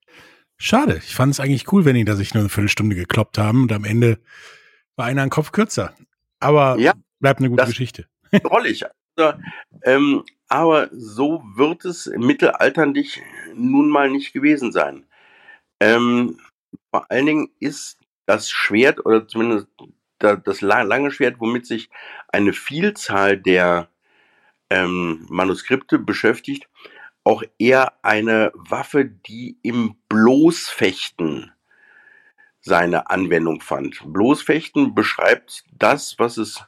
Schade. 0.57 1.01
Ich 1.05 1.15
fand 1.15 1.33
es 1.33 1.41
eigentlich 1.41 1.73
cool, 1.73 1.85
wenn 1.85 1.95
die 1.95 2.05
da 2.05 2.17
sich 2.17 2.35
nur 2.35 2.43
eine 2.43 2.49
Viertelstunde 2.49 2.97
gekloppt 2.97 3.39
haben 3.39 3.63
und 3.63 3.73
am 3.73 3.85
Ende 3.85 4.19
war 4.97 5.07
einer 5.07 5.23
ein 5.23 5.31
Kopf 5.31 5.53
kürzer. 5.53 5.95
Aber 6.41 6.79
ja, 6.79 6.93
bleibt 7.21 7.41
eine 7.41 7.51
gute 7.51 7.67
Geschichte. 7.67 8.07
Drollig. 8.43 8.85
Also, 9.17 9.39
ähm, 9.83 10.25
aber 10.49 10.89
so 10.93 11.43
wird 11.55 11.85
es 11.85 12.07
mittelalterlich 12.17 13.23
nun 13.55 13.89
mal 13.89 14.11
nicht 14.11 14.33
gewesen 14.33 14.73
sein. 14.73 15.07
Ähm, 15.81 16.39
vor 16.91 17.11
allen 17.11 17.27
Dingen 17.27 17.49
ist 17.61 17.99
das 18.27 18.51
Schwert 18.51 19.05
oder 19.05 19.27
zumindest 19.27 19.69
das 20.19 20.61
lange 20.61 21.11
Schwert, 21.11 21.41
womit 21.41 21.67
sich 21.67 21.91
eine 22.29 22.53
Vielzahl 22.53 23.37
der 23.37 23.89
ähm, 24.71 25.27
Manuskripte 25.29 25.99
beschäftigt, 25.99 26.69
auch 27.25 27.43
eher 27.59 27.93
eine 28.05 28.53
Waffe, 28.55 29.07
die 29.07 29.57
im 29.63 29.97
Bloßfechten 30.09 31.51
seine 32.61 33.11
Anwendung 33.11 33.61
fand. 33.61 34.01
Bloßfechten 34.07 34.95
beschreibt 34.95 35.65
das, 35.73 36.19
was 36.19 36.37
es 36.37 36.65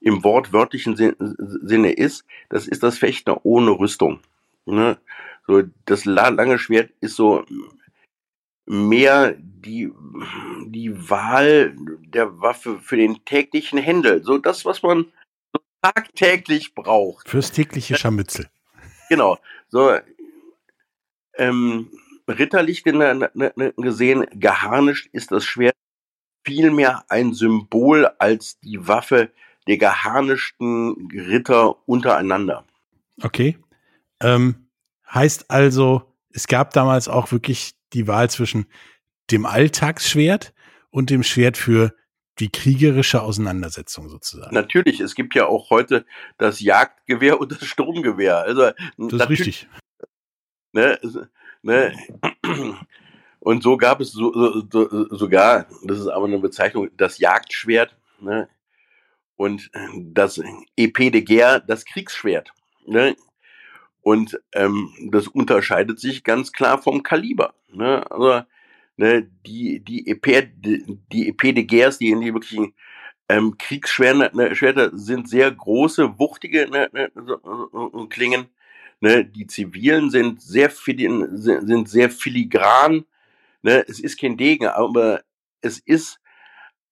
im 0.00 0.24
wortwörtlichen 0.24 0.96
Sinne 0.96 1.92
ist. 1.92 2.24
Das 2.48 2.66
ist 2.66 2.82
das 2.82 2.98
Fechten 2.98 3.36
ohne 3.42 3.70
Rüstung. 3.70 4.20
Ne? 4.64 4.98
So, 5.46 5.62
das 5.84 6.04
lange 6.04 6.58
Schwert 6.58 6.90
ist 7.00 7.16
so 7.16 7.44
mehr 8.66 9.36
die, 9.38 9.92
die 10.66 11.10
Wahl 11.10 11.76
der 12.00 12.40
Waffe 12.40 12.78
für 12.80 12.96
den 12.96 13.24
täglichen 13.24 13.78
Händel. 13.78 14.22
So 14.24 14.38
das, 14.38 14.64
was 14.64 14.82
man 14.82 15.06
tagtäglich 15.82 16.74
braucht. 16.74 17.28
Fürs 17.28 17.52
tägliche 17.52 17.96
Scharmützel. 17.96 18.48
Genau. 19.08 19.38
So, 19.68 19.98
ähm, 21.34 21.90
ritterlich 22.28 22.82
gesehen, 22.84 24.26
geharnischt 24.32 25.08
ist 25.12 25.32
das 25.32 25.44
Schwert 25.44 25.74
vielmehr 26.44 27.04
ein 27.08 27.32
Symbol 27.34 28.06
als 28.18 28.58
die 28.60 28.86
Waffe 28.86 29.30
der 29.66 29.78
geharnischten 29.78 31.08
Ritter 31.12 31.76
untereinander. 31.88 32.64
Okay. 33.22 33.58
Ähm, 34.20 34.68
heißt 35.12 35.50
also, 35.50 36.14
es 36.30 36.46
gab 36.46 36.72
damals 36.72 37.08
auch 37.08 37.32
wirklich 37.32 37.74
die 37.92 38.06
Wahl 38.06 38.30
zwischen 38.30 38.66
dem 39.30 39.44
Alltagsschwert 39.44 40.54
und 40.90 41.10
dem 41.10 41.22
Schwert 41.22 41.56
für 41.56 41.94
die 42.38 42.50
kriegerische 42.50 43.22
Auseinandersetzung 43.22 44.08
sozusagen. 44.08 44.54
Natürlich, 44.54 45.00
es 45.00 45.14
gibt 45.14 45.34
ja 45.34 45.46
auch 45.46 45.70
heute 45.70 46.04
das 46.38 46.60
Jagdgewehr 46.60 47.40
und 47.40 47.52
das 47.52 47.64
Sturmgewehr. 47.64 48.38
Also 48.38 48.70
das 48.98 49.22
ist 49.22 49.28
richtig. 49.30 49.68
Ne, 50.72 50.98
ne, 51.62 51.96
und 53.40 53.62
so 53.62 53.76
gab 53.76 54.00
es 54.00 54.12
so, 54.12 54.66
so, 54.70 55.14
sogar, 55.14 55.66
das 55.84 55.98
ist 55.98 56.08
aber 56.08 56.26
eine 56.26 56.38
Bezeichnung, 56.38 56.90
das 56.96 57.18
Jagdschwert 57.18 57.96
ne, 58.20 58.48
und 59.36 59.70
das 59.94 60.38
EP 60.76 60.94
de 61.12 61.22
Guerre, 61.22 61.64
das 61.66 61.86
Kriegsschwert. 61.86 62.52
Ne, 62.86 63.16
und 64.06 64.40
ähm, 64.52 64.92
das 65.10 65.26
unterscheidet 65.26 65.98
sich 65.98 66.22
ganz 66.22 66.52
klar 66.52 66.80
vom 66.80 67.02
Kaliber. 67.02 67.54
Ne? 67.72 68.08
Also 68.08 68.46
ne, 68.96 69.28
die, 69.46 69.80
die, 69.80 70.06
EP, 70.08 70.48
die, 70.56 71.28
EP 71.28 71.54
de 71.54 71.64
Guerres, 71.64 71.98
die 71.98 72.10
in 72.10 72.20
die 72.20 72.32
wirklichen 72.32 72.74
ähm, 73.28 73.56
Kriegsschwerter 73.58 74.30
ne, 74.34 74.90
sind 74.94 75.28
sehr 75.28 75.50
große, 75.50 76.18
wuchtige 76.18 76.68
ne, 76.70 76.88
ne, 76.92 77.10
so, 77.14 78.06
Klingen. 78.08 78.48
Ne? 79.00 79.24
Die 79.24 79.46
zivilen 79.46 80.10
sind 80.10 80.40
sehr, 80.40 80.70
sind 80.70 81.88
sehr 81.88 82.10
filigran. 82.10 83.04
Ne? 83.62 83.84
Es 83.88 84.00
ist 84.00 84.18
kein 84.18 84.36
Degen, 84.36 84.66
aber 84.66 85.22
es 85.60 85.78
ist 85.78 86.20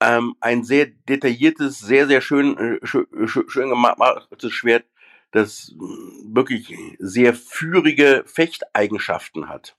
ähm, 0.01 0.35
ein 0.41 0.65
sehr 0.65 0.87
detailliertes, 0.87 1.79
sehr, 1.79 2.07
sehr 2.07 2.21
schön, 2.21 2.59
äh, 2.59 2.87
schön, 2.87 3.07
schön 3.27 3.71
gemachtes 3.71 4.53
Schwert, 4.53 4.85
das 5.31 5.75
wirklich 6.25 6.75
sehr 6.99 7.35
führige 7.35 8.25
Fechteigenschaften 8.27 9.49
hat. 9.49 9.77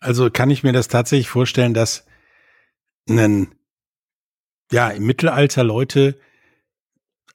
Also 0.00 0.30
kann 0.30 0.50
ich 0.50 0.62
mir 0.62 0.72
das 0.72 0.88
tatsächlich 0.88 1.28
vorstellen, 1.28 1.74
dass 1.74 2.06
einen, 3.08 3.54
ja, 4.70 4.90
im 4.90 5.06
Mittelalter 5.06 5.64
Leute 5.64 6.18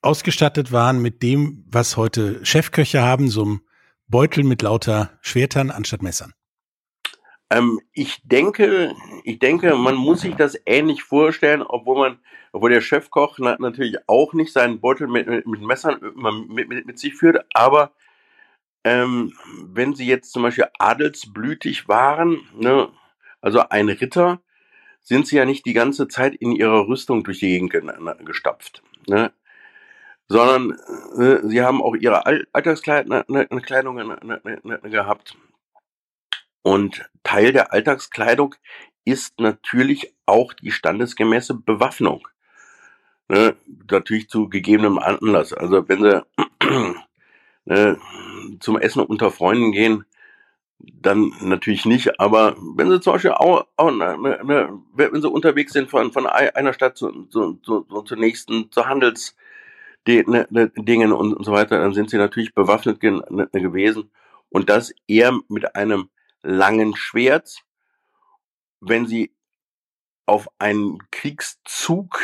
ausgestattet 0.01 0.71
waren 0.71 1.01
mit 1.01 1.21
dem, 1.23 1.63
was 1.67 1.97
heute 1.97 2.43
Chefköche 2.45 3.01
haben, 3.01 3.29
so 3.29 3.43
einem 3.43 3.61
Beutel 4.07 4.43
mit 4.43 4.61
lauter 4.61 5.17
Schwertern 5.21 5.71
anstatt 5.71 6.01
Messern. 6.01 6.33
Ähm, 7.49 7.79
ich 7.93 8.21
denke, 8.23 8.95
ich 9.23 9.39
denke, 9.39 9.75
man 9.75 9.95
muss 9.95 10.21
sich 10.21 10.35
das 10.35 10.57
ähnlich 10.65 11.03
vorstellen, 11.03 11.61
obwohl 11.61 11.97
man, 11.97 12.19
obwohl 12.51 12.71
der 12.71 12.81
Chefkoch 12.81 13.37
na, 13.39 13.57
natürlich 13.59 13.97
auch 14.07 14.33
nicht 14.33 14.53
seinen 14.53 14.79
Beutel 14.79 15.07
mit, 15.07 15.27
mit, 15.27 15.45
mit 15.45 15.61
Messern 15.61 15.99
mit, 16.47 16.69
mit, 16.69 16.85
mit 16.85 16.99
sich 16.99 17.13
führt, 17.15 17.45
aber 17.53 17.91
ähm, 18.83 19.33
wenn 19.63 19.93
sie 19.95 20.05
jetzt 20.05 20.31
zum 20.31 20.43
Beispiel 20.43 20.67
adelsblütig 20.79 21.87
waren, 21.87 22.41
ne, 22.53 22.89
also 23.41 23.59
ein 23.69 23.89
Ritter, 23.89 24.41
sind 25.01 25.27
sie 25.27 25.37
ja 25.37 25.45
nicht 25.45 25.65
die 25.65 25.73
ganze 25.73 26.07
Zeit 26.07 26.35
in 26.35 26.51
ihrer 26.51 26.87
Rüstung 26.87 27.23
durch 27.23 27.39
die 27.39 27.47
Gegend 27.47 27.73
gestapft, 28.25 28.83
ne? 29.07 29.31
sondern 30.27 30.77
äh, 31.17 31.45
sie 31.47 31.61
haben 31.61 31.81
auch 31.81 31.95
ihre 31.95 32.25
Alltagskleidung 32.25 33.25
ne, 33.27 34.19
ne, 34.23 34.61
ne, 34.63 34.79
gehabt. 34.89 35.37
Und 36.61 37.09
Teil 37.23 37.51
der 37.51 37.73
Alltagskleidung 37.73 38.55
ist 39.03 39.39
natürlich 39.39 40.15
auch 40.25 40.53
die 40.53 40.71
standesgemäße 40.71 41.55
Bewaffnung. 41.55 42.27
Ne, 43.27 43.55
natürlich 43.89 44.29
zu 44.29 44.47
gegebenem 44.47 44.99
Anlass. 44.99 45.53
Also 45.53 45.87
wenn 45.89 46.01
sie 46.01 46.25
ne, 47.65 47.97
zum 48.59 48.77
Essen 48.77 49.03
unter 49.03 49.31
Freunden 49.31 49.71
gehen, 49.71 50.05
dann 50.79 51.31
natürlich 51.41 51.85
nicht. 51.85 52.19
Aber 52.19 52.55
wenn 52.75 52.89
sie 52.89 52.99
zum 52.99 53.13
Beispiel 53.13 53.31
auch, 53.31 53.65
auch 53.77 53.91
ne, 53.91 54.17
ne, 54.17 54.81
wenn 54.93 55.21
sie 55.21 55.29
unterwegs 55.29 55.73
sind 55.73 55.89
von, 55.89 56.11
von 56.11 56.27
einer 56.27 56.73
Stadt 56.73 56.97
zu, 56.97 57.25
zu, 57.25 57.55
zu, 57.55 57.81
zur 57.81 58.17
nächsten, 58.17 58.71
zu 58.71 58.87
Handels 58.87 59.35
ne, 60.07 60.47
ne, 60.49 61.15
und 61.15 61.43
so 61.45 61.51
weiter, 61.51 61.79
dann 61.79 61.93
sind 61.93 62.09
sie 62.09 62.17
natürlich 62.17 62.53
bewaffnet 62.53 62.99
ge 62.99 63.21
ne, 63.29 63.47
gewesen. 63.51 64.11
Und 64.49 64.69
das 64.69 64.93
eher 65.07 65.37
mit 65.47 65.75
einem 65.75 66.09
langen 66.41 66.95
Schwert. 66.95 67.63
Wenn 68.79 69.05
sie 69.05 69.31
auf 70.25 70.49
einen 70.59 70.97
Kriegszug 71.11 72.19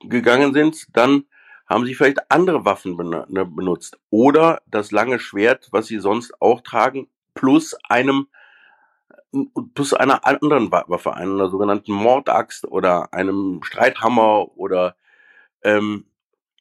gegangen 0.00 0.52
sind, 0.52 0.86
dann 0.92 1.24
haben 1.68 1.84
sie 1.84 1.94
vielleicht 1.94 2.30
andere 2.30 2.64
Waffen 2.64 2.96
ne, 2.96 3.44
benutzt. 3.44 3.98
Oder 4.10 4.62
das 4.66 4.90
lange 4.90 5.18
Schwert, 5.18 5.68
was 5.70 5.86
sie 5.86 5.98
sonst 5.98 6.40
auch 6.40 6.62
tragen, 6.62 7.08
plus 7.34 7.76
einem 7.88 8.28
plus 9.74 9.92
einer 9.92 10.26
anderen 10.26 10.72
Waffe, 10.72 11.14
einer 11.14 11.50
sogenannten 11.50 11.92
Mordaxt 11.92 12.66
oder 12.66 13.12
einem 13.12 13.60
Streithammer 13.62 14.56
oder 14.56 14.96
ähm, 15.62 16.06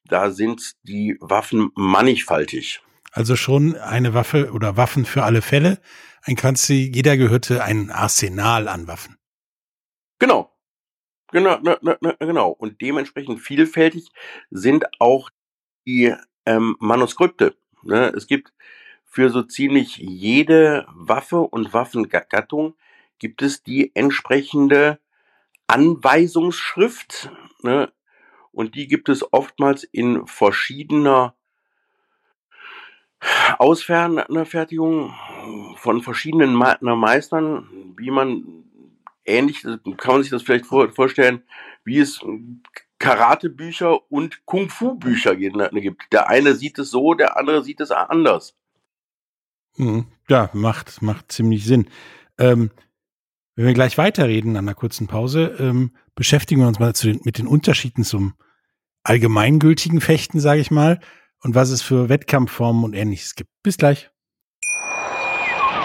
da 0.06 0.32
sind 0.32 0.74
die 0.84 1.18
Waffen 1.22 1.72
mannigfaltig. 1.76 2.82
Also 3.12 3.36
schon 3.36 3.76
eine 3.76 4.14
Waffe 4.14 4.52
oder 4.52 4.78
Waffen 4.78 5.06
für 5.06 5.24
alle 5.24 5.42
Fälle. 5.42 5.80
Ein 6.24 6.36
kannst 6.36 6.68
jeder 6.70 7.18
gehörte 7.18 7.64
ein 7.64 7.90
Arsenal 7.90 8.68
an 8.68 8.88
Waffen. 8.88 9.18
Genau. 10.20 10.52
Genau, 11.32 11.58
ne, 11.60 11.78
ne, 11.82 11.98
ne, 12.02 12.16
genau. 12.20 12.50
Und 12.52 12.82
dementsprechend 12.82 13.40
vielfältig 13.42 14.10
sind 14.50 14.86
auch 15.00 15.30
die 15.86 16.16
ähm, 16.46 16.78
Manuskripte. 16.80 17.56
Ne? 17.84 18.14
Es 18.16 18.28
gibt 18.28 18.54
für 19.04 19.30
so 19.30 19.44
ziemlich 19.44 19.98
jede 19.98 20.86
Waffe 20.94 21.40
und 21.40 21.74
Waffengattung 21.74 22.76
gibt 23.20 23.42
es 23.42 23.64
die 23.64 23.94
entsprechende 23.96 25.00
Anweisungsschrift. 25.68 27.30
Ne? 27.62 27.92
Und 28.52 28.76
die 28.76 28.88
gibt 28.88 29.10
es 29.10 29.34
oftmals 29.34 29.84
in 29.84 30.26
verschiedener 30.28 31.36
Ausfertigung 33.58 35.14
von 35.76 36.02
verschiedenen 36.02 36.54
Meistern, 36.54 37.94
wie 37.98 38.12
man 38.12 38.67
ähnlich, 39.28 39.62
kann 39.62 40.14
man 40.14 40.24
sich 40.24 40.32
das 40.32 40.44
vielleicht 40.44 40.66
vorstellen, 40.66 41.44
wie 41.84 42.00
es 42.00 42.20
Karatebücher 43.00 44.12
und 44.12 44.46
Kung-Fu-Bücher 44.46 45.36
gibt. 45.36 45.58
Der 46.12 46.30
eine 46.30 46.56
sieht 46.56 46.80
es 46.80 46.90
so, 46.90 47.14
der 47.14 47.38
andere 47.38 47.64
sieht 47.64 47.80
es 47.80 47.92
anders. 47.92 48.56
Hm, 49.76 50.08
ja, 50.28 50.50
macht, 50.54 51.02
macht 51.02 51.32
ziemlich 51.32 51.66
Sinn. 51.66 51.88
Ähm, 52.40 52.72
wenn 53.56 53.66
wir 53.66 53.74
gleich 53.74 53.98
weiterreden 53.98 54.56
an 54.56 54.66
einer 54.66 54.76
kurzen 54.76 55.08
Pause, 55.08 55.56
ähm, 55.60 55.92
beschäftigen 56.16 56.62
wir 56.62 56.68
uns 56.68 56.80
mal 56.80 56.94
den, 56.94 57.22
mit 57.24 57.38
den 57.38 57.48
Unterschieden 57.48 58.04
zum 58.04 58.34
allgemeingültigen 59.04 60.02
Fechten, 60.02 60.40
sage 60.40 60.62
ich 60.62 60.72
mal, 60.72 61.00
und 61.42 61.56
was 61.56 61.70
es 61.70 61.82
für 61.82 62.10
Wettkampfformen 62.10 62.84
und 62.84 62.94
ähnliches 62.94 63.36
gibt. 63.36 63.52
Bis 63.64 63.78
gleich. 63.78 64.10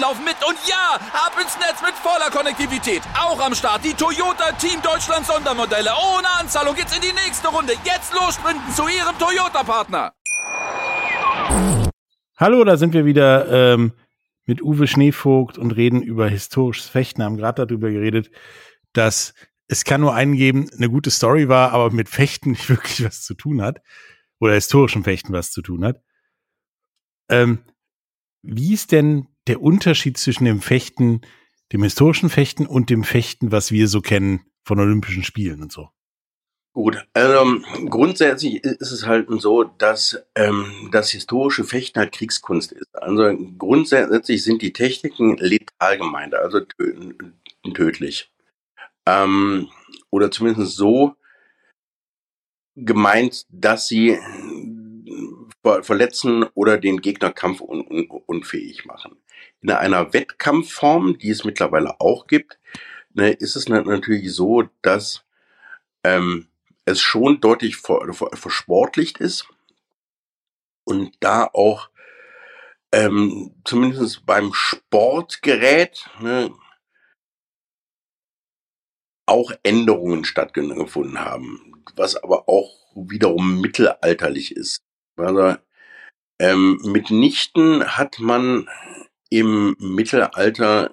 laufen 0.00 0.24
mit. 0.24 0.36
Und 0.46 0.56
ja, 0.68 0.94
ab 1.12 1.32
ins 1.40 1.56
Netz 1.58 1.82
mit 1.82 1.94
voller 1.94 2.30
Konnektivität. 2.30 3.02
Auch 3.18 3.40
am 3.40 3.54
Start 3.54 3.84
die 3.84 3.94
Toyota 3.94 4.52
Team 4.52 4.80
Deutschland 4.82 5.26
Sondermodelle. 5.26 5.90
Ohne 5.90 6.28
Anzahlung 6.38 6.74
geht's 6.74 6.94
in 6.94 7.02
die 7.02 7.12
nächste 7.12 7.48
Runde. 7.48 7.74
Jetzt 7.84 8.14
los 8.14 8.34
sprinten 8.36 8.72
zu 8.72 8.86
Ihrem 8.88 9.18
Toyota-Partner. 9.18 10.12
Hallo, 12.36 12.64
da 12.64 12.76
sind 12.76 12.94
wir 12.94 13.04
wieder 13.04 13.74
ähm, 13.74 13.92
mit 14.46 14.62
Uwe 14.62 14.86
Schneevogt 14.86 15.58
und 15.58 15.72
reden 15.72 16.02
über 16.02 16.28
historisches 16.28 16.88
Fechten. 16.88 17.22
Haben 17.22 17.36
gerade 17.36 17.66
darüber 17.66 17.90
geredet, 17.90 18.30
dass 18.92 19.34
es 19.66 19.84
kann 19.84 20.00
nur 20.00 20.14
einen 20.14 20.36
geben, 20.36 20.70
eine 20.76 20.88
gute 20.88 21.10
Story 21.10 21.48
war, 21.48 21.72
aber 21.72 21.90
mit 21.90 22.08
Fechten 22.08 22.50
nicht 22.50 22.68
wirklich 22.68 23.04
was 23.04 23.22
zu 23.22 23.34
tun 23.34 23.60
hat. 23.60 23.82
Oder 24.40 24.54
historischen 24.54 25.02
Fechten 25.02 25.32
was 25.32 25.50
zu 25.50 25.62
tun 25.62 25.84
hat. 25.84 26.00
Ähm, 27.28 27.64
wie 28.42 28.72
ist 28.72 28.92
denn 28.92 29.26
der 29.48 29.62
Unterschied 29.62 30.18
zwischen 30.18 30.44
dem 30.44 30.60
Fechten, 30.60 31.22
dem 31.72 31.82
historischen 31.82 32.30
Fechten 32.30 32.66
und 32.66 32.90
dem 32.90 33.04
Fechten, 33.04 33.52
was 33.52 33.72
wir 33.72 33.88
so 33.88 34.00
kennen 34.00 34.44
von 34.64 34.78
Olympischen 34.78 35.24
Spielen 35.24 35.62
und 35.62 35.72
so? 35.72 35.88
Gut, 36.74 37.04
also 37.12 37.60
grundsätzlich 37.88 38.62
ist 38.62 38.92
es 38.92 39.06
halt 39.06 39.26
so, 39.40 39.64
dass 39.64 40.22
ähm, 40.36 40.90
das 40.92 41.10
historische 41.10 41.64
Fechten 41.64 41.98
halt 41.98 42.12
Kriegskunst 42.12 42.70
ist. 42.72 42.94
Also 42.94 43.36
grundsätzlich 43.58 44.44
sind 44.44 44.62
die 44.62 44.72
Techniken 44.72 45.36
letal 45.38 45.98
gemeint, 45.98 46.34
also 46.34 46.60
tödlich. 47.74 48.30
Ähm, 49.06 49.68
oder 50.10 50.30
zumindest 50.30 50.76
so 50.76 51.16
gemeint, 52.76 53.44
dass 53.48 53.88
sie 53.88 54.18
verletzen 55.82 56.44
oder 56.54 56.78
den 56.78 57.00
Gegner 57.00 57.32
kampfunfähig 57.32 58.84
machen. 58.84 59.16
In 59.60 59.70
einer 59.70 60.12
Wettkampfform, 60.12 61.18
die 61.18 61.30
es 61.30 61.44
mittlerweile 61.44 62.00
auch 62.00 62.26
gibt, 62.26 62.58
ne, 63.14 63.30
ist 63.30 63.56
es 63.56 63.68
natürlich 63.68 64.32
so, 64.32 64.68
dass 64.82 65.24
ähm, 66.04 66.48
es 66.84 67.00
schon 67.00 67.40
deutlich 67.40 67.76
versportlicht 67.76 69.18
ist 69.18 69.48
und 70.84 71.12
da 71.20 71.44
auch 71.52 71.90
ähm, 72.92 73.54
zumindest 73.64 74.24
beim 74.24 74.52
Sportgerät 74.54 76.08
ne, 76.20 76.54
auch 79.26 79.52
Änderungen 79.62 80.24
stattgefunden 80.24 81.20
haben, 81.20 81.84
was 81.96 82.16
aber 82.16 82.48
auch 82.48 82.78
wiederum 82.94 83.60
mittelalterlich 83.60 84.56
ist. 84.56 84.82
Also 85.16 85.56
ähm, 86.38 86.80
mitnichten 86.84 87.98
hat 87.98 88.18
man 88.20 88.68
im 89.30 89.76
Mittelalter 89.78 90.90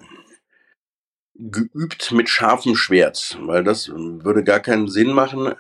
geübt 1.34 2.12
mit 2.12 2.30
scharfem 2.30 2.76
Schwert, 2.76 3.38
weil 3.41 3.63
das 3.63 3.89
würde 3.89 4.43
gar 4.43 4.60
keinen 4.60 4.89
Sinn 4.89 5.12
machen, 5.12 5.54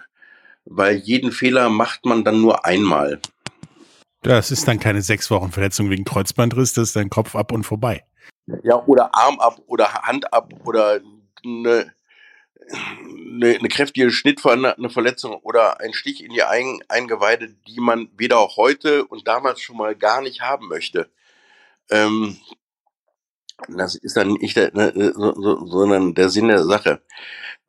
weil 0.65 0.95
jeden 0.95 1.31
Fehler 1.31 1.69
macht 1.69 2.05
man 2.05 2.23
dann 2.23 2.41
nur 2.41 2.65
einmal. 2.65 3.19
Das 4.21 4.51
ist 4.51 4.67
dann 4.67 4.79
keine 4.79 5.01
sechs 5.01 5.29
Wochen 5.29 5.51
Verletzung 5.51 5.89
wegen 5.89 6.05
Kreuzbandriss, 6.05 6.73
das 6.73 6.89
ist 6.89 6.95
dein 6.95 7.09
Kopf 7.09 7.35
ab 7.35 7.51
und 7.51 7.63
vorbei. 7.63 8.03
Ja, 8.63 8.83
oder 8.85 9.13
Arm 9.13 9.39
ab 9.39 9.59
oder 9.67 9.93
Hand 9.93 10.33
ab 10.33 10.53
oder 10.63 11.01
eine 11.43 11.93
eine, 12.71 13.55
eine 13.57 13.67
kräftige 13.67 14.11
Schnittverletzung 14.11 14.89
Verletzung 14.89 15.35
oder 15.35 15.79
ein 15.81 15.93
Stich 15.93 16.23
in 16.23 16.31
die 16.31 16.43
Ein 16.43 16.79
Eingeweide, 16.87 17.49
die 17.67 17.79
man 17.79 18.09
weder 18.17 18.55
heute 18.55 19.05
und 19.05 19.27
damals 19.27 19.61
schon 19.61 19.77
mal 19.77 19.95
gar 19.95 20.21
nicht 20.21 20.41
haben 20.41 20.67
möchte. 20.67 21.09
Ähm, 21.89 22.37
das 23.67 23.95
ist 23.95 24.17
dann 24.17 24.33
nicht 24.33 24.57
der, 24.57 24.73
ne, 24.73 25.13
so, 25.15 25.33
so, 25.33 25.65
sondern 25.65 26.13
der 26.13 26.29
Sinn 26.29 26.47
der 26.47 26.63
Sache. 26.63 27.01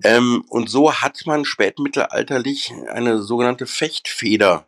Ähm, 0.03 0.44
und 0.49 0.68
so 0.68 0.92
hat 0.92 1.22
man 1.27 1.44
spätmittelalterlich 1.44 2.72
eine 2.88 3.22
sogenannte 3.22 3.66
Fechtfeder 3.66 4.66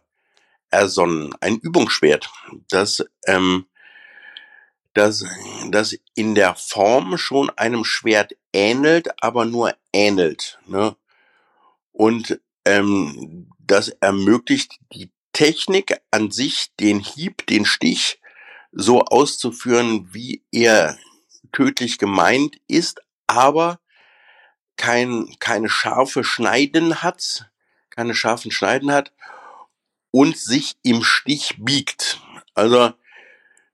ersonnen, 0.71 1.35
ein 1.41 1.59
Übungsschwert, 1.59 2.31
das 2.69 3.05
ähm, 3.27 3.67
das, 4.99 5.25
das 5.71 5.97
in 6.15 6.35
der 6.35 6.55
Form 6.57 7.19
schon 7.19 7.51
einem 7.51 7.85
Schwert 7.85 8.33
ähnelt, 8.53 9.23
aber 9.23 9.45
nur 9.45 9.75
ähnelt. 9.93 10.59
Ne? 10.67 10.97
Und 11.93 12.41
ähm, 12.65 13.51
das 13.61 13.89
ermöglicht 13.89 14.79
die 14.93 15.11
Technik 15.33 16.01
an 16.11 16.31
sich, 16.33 16.75
den 16.81 16.99
Hieb, 16.99 17.47
den 17.47 17.65
Stich 17.65 18.21
so 18.73 19.03
auszuführen, 19.03 20.09
wie 20.13 20.43
er 20.51 20.99
tödlich 21.53 21.99
gemeint 21.99 22.57
ist, 22.69 23.01
aber 23.27 23.81
kein, 24.77 25.35
keine 25.41 25.69
scharfe 25.69 26.25
Schneiden 26.25 27.03
hat, 27.03 27.51
keine 27.91 28.15
scharfen 28.15 28.51
Schneiden 28.51 28.93
hat 28.93 29.13
und 30.11 30.37
sich 30.37 30.77
im 30.83 31.03
Stich 31.03 31.57
biegt. 31.59 32.21
Also 32.55 32.93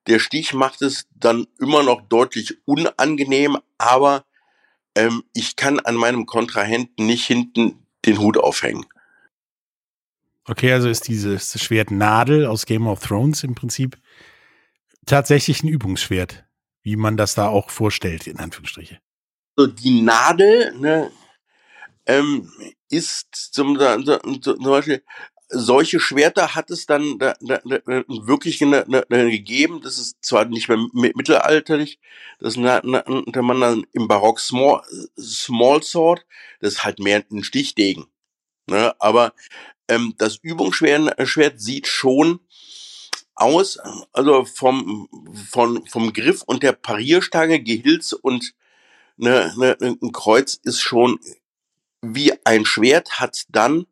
der 0.06 0.18
Stich 0.18 0.52
macht 0.52 0.82
es 0.82 1.06
dann 1.14 1.46
immer 1.58 1.82
noch 1.82 2.02
deutlich 2.02 2.58
unangenehm, 2.66 3.58
aber 3.78 4.24
ähm, 4.94 5.24
ich 5.32 5.56
kann 5.56 5.80
an 5.80 5.94
meinem 5.94 6.26
Kontrahenten 6.26 7.06
nicht 7.06 7.26
hinten 7.26 7.86
den 8.04 8.18
Hut 8.18 8.36
aufhängen. 8.36 8.84
Okay, 10.46 10.72
also 10.72 10.88
ist 10.88 11.08
dieses 11.08 11.58
Schwert 11.62 11.90
Nadel 11.90 12.46
aus 12.46 12.66
Game 12.66 12.86
of 12.86 13.00
Thrones 13.00 13.44
im 13.44 13.54
Prinzip 13.54 13.98
tatsächlich 15.06 15.62
ein 15.62 15.68
Übungsschwert, 15.68 16.44
wie 16.84 16.96
man 16.96 17.16
das 17.16 17.34
da 17.34 17.48
auch 17.48 17.70
vorstellt, 17.70 18.26
in 18.28 18.38
Anführungsstriche. 18.38 19.00
So, 19.56 19.66
die 19.66 20.02
Nadel 20.02 20.74
ne, 20.78 21.10
ähm, 22.06 22.50
ist 22.88 23.34
zum, 23.52 23.78
zum 24.40 24.64
Beispiel 24.64 25.02
solche 25.48 26.00
Schwerter 26.00 26.54
hat 26.54 26.70
es 26.70 26.86
dann 26.86 27.18
da, 27.18 27.34
da, 27.40 27.58
da, 27.64 27.80
wirklich 28.08 28.60
ne, 28.60 28.84
ne, 28.88 29.30
gegeben. 29.30 29.80
Das 29.82 29.98
ist 29.98 30.24
zwar 30.24 30.44
nicht 30.44 30.68
mehr 30.68 30.78
mittelalterlich, 30.92 32.00
das 32.38 32.56
nannte 32.56 33.42
man 33.42 33.60
dann 33.60 33.86
im 33.92 34.08
Barock 34.08 34.40
Small, 34.40 34.82
Small 35.18 35.82
Sword, 35.82 36.26
das 36.60 36.74
ist 36.74 36.84
halt 36.84 36.98
mehr 36.98 37.24
ein 37.30 37.44
Stichdegen. 37.44 38.06
Ne? 38.68 38.94
Aber 38.98 39.34
ähm, 39.88 40.14
das 40.18 40.38
Übungsschwert 40.42 41.28
Schwert 41.28 41.60
sieht 41.60 41.86
schon 41.86 42.40
aus, 43.34 43.78
also 44.12 44.44
vom, 44.44 45.08
vom, 45.50 45.86
vom 45.86 46.12
Griff 46.12 46.42
und 46.42 46.62
der 46.62 46.72
Parierstange, 46.72 47.62
Gehilz 47.62 48.12
und 48.12 48.54
ne, 49.16 49.52
ne, 49.56 49.76
ein 49.80 50.12
Kreuz 50.12 50.54
ist 50.62 50.80
schon 50.80 51.18
wie 52.02 52.32
ein 52.44 52.64
Schwert, 52.64 53.20
hat 53.20 53.44
dann 53.48 53.86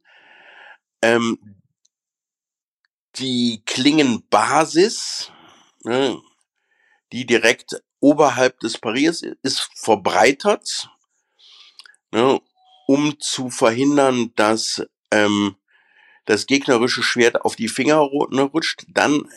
ähm, 1.00 1.38
die 3.16 3.62
Klingenbasis, 3.66 5.32
ne, 5.84 6.20
die 7.12 7.26
direkt 7.26 7.82
oberhalb 8.00 8.60
des 8.60 8.78
Pariers 8.78 9.22
ist, 9.42 9.68
verbreitert, 9.74 10.90
ne, 12.10 12.40
um 12.86 13.18
zu 13.20 13.50
verhindern, 13.50 14.32
dass 14.34 14.82
ähm, 15.10 15.56
das 16.24 16.46
gegnerische 16.46 17.02
Schwert 17.02 17.42
auf 17.42 17.56
die 17.56 17.68
Finger 17.68 18.08
ne, 18.30 18.42
rutscht. 18.42 18.84
Dann 18.88 19.28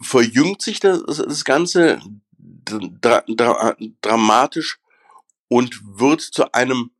verjüngt 0.00 0.62
sich 0.62 0.80
das, 0.80 1.02
das 1.04 1.44
Ganze 1.44 2.00
dra 2.38 3.22
dra 3.26 3.76
dramatisch 4.00 4.78
und 5.48 5.80
wird 5.98 6.20
zu 6.20 6.52
einem 6.52 6.90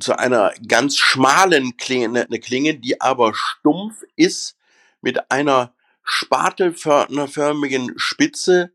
zu 0.00 0.18
einer 0.18 0.52
ganz 0.66 0.96
schmalen 0.96 1.76
Klinge, 1.76 2.24
eine 2.24 2.40
Klinge, 2.40 2.78
die 2.78 3.00
aber 3.00 3.34
stumpf 3.34 4.02
ist, 4.16 4.56
mit 5.02 5.30
einer 5.30 5.74
spatelförmigen 6.02 7.92
Spitze, 7.96 8.72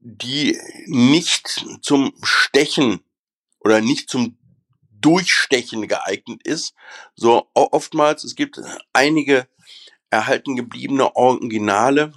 die 0.00 0.58
nicht 0.86 1.64
zum 1.82 2.12
Stechen 2.22 3.00
oder 3.60 3.80
nicht 3.80 4.10
zum 4.10 4.36
Durchstechen 5.04 5.86
geeignet 5.86 6.40
ist. 6.46 6.74
So 7.14 7.48
oftmals, 7.52 8.24
es 8.24 8.34
gibt 8.34 8.58
einige 8.94 9.46
erhalten 10.08 10.56
gebliebene 10.56 11.14
Originale, 11.14 12.12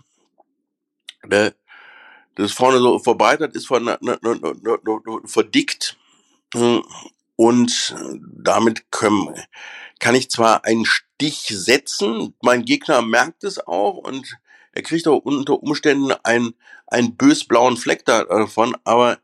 ne, 1.26 1.54
das 2.36 2.54
vorne 2.54 2.78
so 2.78 3.00
verbreitert 3.00 3.56
ist, 3.56 3.68
von, 3.68 3.84
ne, 3.84 3.98
ne, 4.02 5.20
verdickt 5.26 5.98
hm, 6.54 6.84
und 7.36 7.96
damit 8.22 8.90
können, 8.92 9.36
kann 10.00 10.16
ich 10.16 10.30
zwar 10.30 10.64
einen 10.64 10.86
Stich 10.86 11.48
setzen, 11.48 12.36
mein 12.42 12.64
Gegner 12.64 13.02
merkt 13.02 13.44
es 13.44 13.60
auch 13.68 13.98
und 13.98 14.38
er 14.72 14.84
kriegt 14.84 15.08
auch 15.08 15.26
unter 15.26 15.62
Umständen 15.62 16.14
einen, 16.24 16.54
einen 16.86 17.18
bösblauen 17.18 17.76
Fleck 17.76 18.06
davon, 18.06 18.78
aber 18.86 19.18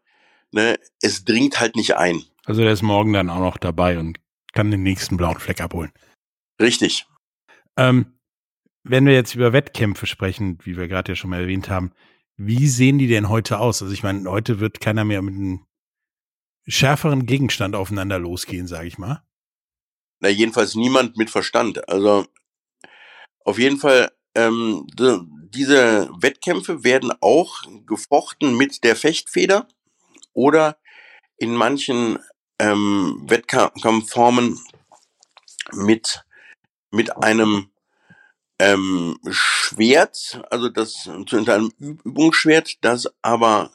ne, 0.52 0.80
es 1.02 1.24
dringt 1.24 1.60
halt 1.60 1.76
nicht 1.76 1.96
ein. 1.96 2.26
Also 2.46 2.62
der 2.62 2.74
ist 2.74 2.82
morgen 2.82 3.14
dann 3.14 3.30
auch 3.30 3.40
noch 3.40 3.58
dabei 3.58 4.00
und 4.00 4.20
kann 4.54 4.72
den 4.72 4.84
nächsten 4.84 5.18
blauen 5.18 5.40
Fleck 5.40 5.62
abholen. 5.62 5.92
Richtig. 6.62 7.08
Ähm, 7.78 8.20
wenn 8.84 9.06
wir 9.06 9.14
jetzt 9.14 9.36
über 9.36 9.54
Wettkämpfe 9.54 10.06
sprechen, 10.06 10.60
wie 10.64 10.78
wir 10.78 10.88
gerade 10.88 11.14
ja 11.14 11.16
schon 11.16 11.30
mal 11.30 11.42
erwähnt 11.42 11.70
haben, 11.70 11.94
wie 12.38 12.68
sehen 12.68 12.98
die 12.98 13.08
denn 13.08 13.30
heute 13.30 13.60
aus? 13.60 13.82
Also 13.82 13.94
ich 13.94 14.04
meine, 14.04 14.30
heute 14.30 14.60
wird 14.60 14.82
keiner 14.82 15.06
mehr 15.06 15.22
mit 15.22 15.36
einem 15.36 15.66
schärferen 16.68 17.26
Gegenstand 17.26 17.76
aufeinander 17.76 18.20
losgehen, 18.20 18.68
sage 18.68 18.88
ich 18.88 18.98
mal. 18.98 19.24
Na, 20.20 20.30
jedenfalls 20.30 20.76
niemand 20.76 21.18
mit 21.18 21.30
Verstand. 21.30 21.88
Also 21.90 22.26
auf 23.46 23.60
jeden 23.60 23.78
Fall, 23.78 24.12
ähm, 24.36 24.88
diese 24.98 26.10
Wettkämpfe 26.20 26.84
werden 26.84 27.12
auch 27.22 27.64
gefochten 27.86 28.58
mit 28.58 28.84
der 28.84 28.96
Fechtfeder 28.96 29.68
oder 30.34 30.78
in 31.38 31.54
manchen 31.54 32.20
ähm, 32.60 33.24
Wettkampfformen 33.26 34.60
mit, 35.72 36.24
mit 36.92 37.18
einem 37.18 37.70
ähm, 38.60 39.20
Schwert, 39.30 40.42
also 40.50 40.70
das 40.70 41.10
zu 41.28 41.38
einem 41.38 41.72
Übungsschwert, 41.80 42.78
das 42.82 43.08
aber 43.22 43.72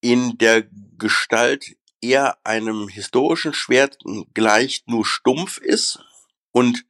in 0.00 0.38
der 0.38 0.64
Gestalt 0.98 1.76
eher 2.00 2.38
einem 2.44 2.88
historischen 2.88 3.52
Schwert 3.52 3.98
gleicht, 4.34 4.88
nur 4.88 5.04
stumpf 5.04 5.58
ist 5.58 6.00
und 6.52 6.84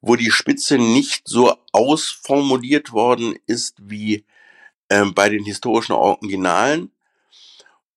wo 0.00 0.16
die 0.16 0.30
Spitze 0.30 0.78
nicht 0.78 1.26
so 1.26 1.56
ausformuliert 1.72 2.92
worden 2.92 3.36
ist 3.46 3.74
wie 3.80 4.24
ähm, 4.90 5.12
bei 5.14 5.28
den 5.28 5.44
historischen 5.44 5.92
Originalen. 5.92 6.92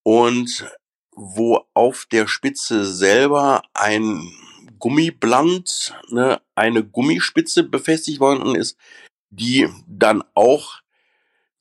Und 0.04 0.68
wo 1.16 1.66
auf 1.74 2.06
der 2.12 2.28
Spitze 2.28 2.86
selber 2.86 3.64
ein 3.74 4.32
Gummibland, 4.80 5.94
ne, 6.10 6.42
eine 6.56 6.84
Gummispitze 6.84 7.64
befestigt 7.64 8.20
worden 8.20 8.56
ist, 8.56 8.78
die 9.30 9.70
dann 9.88 10.24
auch 10.34 10.82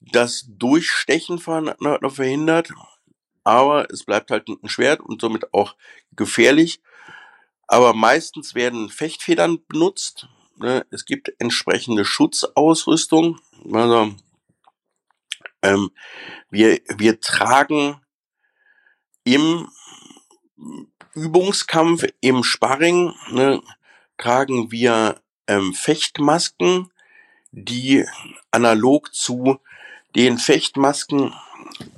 das 0.01 0.47
Durchstechen 0.49 1.39
verhindert 1.39 2.73
aber 3.45 3.91
es 3.91 4.05
bleibt 4.05 4.31
halt 4.31 4.49
ein 4.49 4.69
Schwert 4.69 5.01
und 5.01 5.21
somit 5.21 5.53
auch 5.55 5.75
gefährlich. 6.13 6.81
Aber 7.67 7.95
meistens 7.95 8.55
werden 8.55 8.91
Fechtfedern 8.91 9.65
benutzt. 9.67 10.29
Ne? 10.57 10.87
Es 10.91 11.05
gibt 11.05 11.33
entsprechende 11.39 12.05
Schutzausrüstung. 12.05 13.41
Also 13.73 14.15
ähm, 15.63 15.91
wir, 16.51 16.81
wir 16.97 17.21
tragen 17.21 18.01
im 19.25 19.69
Übungskampf, 21.15 22.05
im 22.21 22.45
Sparring, 22.45 23.15
ne, 23.31 23.63
tragen 24.19 24.71
wir 24.71 25.21
ähm, 25.47 25.75
Fechtmasken, 25.75 26.91
die 27.53 28.05
analog 28.51 29.15
zu 29.15 29.59
den 30.15 30.39
Fechtmasken 30.39 31.35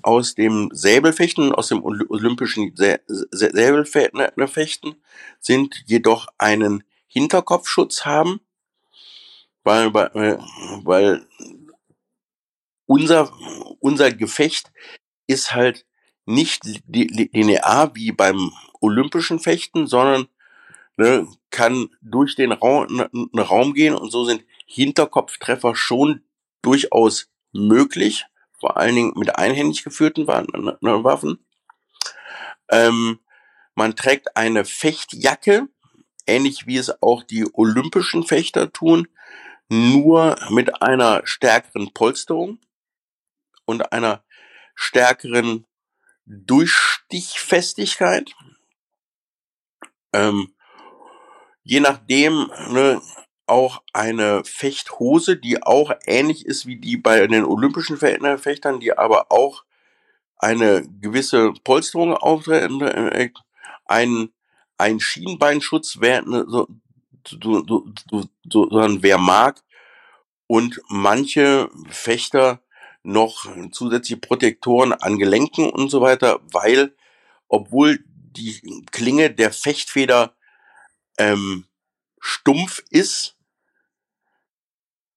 aus 0.02 0.34
dem 0.34 0.70
Säbelfechten, 0.72 1.52
aus 1.52 1.68
dem 1.68 1.84
olympischen 1.84 2.74
Säbelfechten 2.76 4.94
sind 5.40 5.82
jedoch 5.86 6.28
einen 6.38 6.84
Hinterkopfschutz 7.06 8.04
haben, 8.04 8.40
weil, 9.64 9.92
weil, 9.92 10.38
weil 10.82 11.26
unser, 12.86 13.32
unser 13.80 14.12
Gefecht 14.12 14.72
ist 15.26 15.52
halt 15.52 15.84
nicht 16.24 16.64
linear 16.86 17.94
wie 17.94 18.12
beim 18.12 18.52
olympischen 18.80 19.38
Fechten, 19.40 19.86
sondern 19.86 20.28
ne, 20.96 21.26
kann 21.50 21.88
durch 22.00 22.36
den 22.36 22.52
Raum, 22.52 22.86
ne, 22.88 23.42
Raum 23.42 23.74
gehen 23.74 23.94
und 23.94 24.10
so 24.10 24.24
sind 24.24 24.44
Hinterkopftreffer 24.66 25.74
schon 25.74 26.22
durchaus 26.62 27.30
möglich 27.52 28.26
vor 28.62 28.76
allen 28.76 28.94
Dingen 28.94 29.12
mit 29.16 29.36
einhändig 29.36 29.82
geführten 29.82 30.28
Waffen. 30.28 31.44
Ähm, 32.70 33.18
man 33.74 33.96
trägt 33.96 34.36
eine 34.36 34.64
Fechtjacke, 34.64 35.68
ähnlich 36.28 36.66
wie 36.68 36.76
es 36.76 37.02
auch 37.02 37.24
die 37.24 37.44
olympischen 37.54 38.22
Fechter 38.22 38.72
tun, 38.72 39.08
nur 39.68 40.36
mit 40.50 40.80
einer 40.80 41.22
stärkeren 41.24 41.92
Polsterung 41.92 42.60
und 43.64 43.92
einer 43.92 44.22
stärkeren 44.76 45.66
Durchstichfestigkeit. 46.24 48.34
Ähm, 50.12 50.54
je 51.62 51.80
nachdem, 51.80 52.50
ne, 52.70 53.00
auch 53.46 53.82
eine 53.92 54.44
Fechthose, 54.44 55.36
die 55.36 55.62
auch 55.62 55.92
ähnlich 56.06 56.46
ist 56.46 56.66
wie 56.66 56.76
die 56.76 56.96
bei 56.96 57.26
den 57.26 57.44
olympischen 57.44 57.96
Fechtern, 57.96 58.80
die 58.80 58.96
aber 58.96 59.30
auch 59.30 59.64
eine 60.36 60.82
gewisse 61.00 61.52
Polsterung 61.64 62.14
auftreten, 62.14 62.80
ein, 63.84 64.30
ein 64.78 65.00
Schienbeinschutz, 65.00 65.96
wer, 66.00 66.22
ne, 66.22 66.46
so, 66.48 66.68
so, 67.28 67.86
so, 68.48 68.68
wer 69.02 69.18
mag, 69.18 69.62
und 70.46 70.80
manche 70.88 71.70
Fechter 71.88 72.60
noch 73.02 73.46
zusätzliche 73.72 74.20
Protektoren 74.20 74.92
an 74.92 75.18
Gelenken 75.18 75.70
und 75.70 75.90
so 75.90 76.00
weiter, 76.00 76.40
weil 76.50 76.94
obwohl 77.48 78.02
die 78.06 78.84
Klinge 78.90 79.30
der 79.30 79.52
Fechtfeder 79.52 80.34
ähm, 81.18 81.66
stumpf 82.20 82.82
ist, 82.90 83.36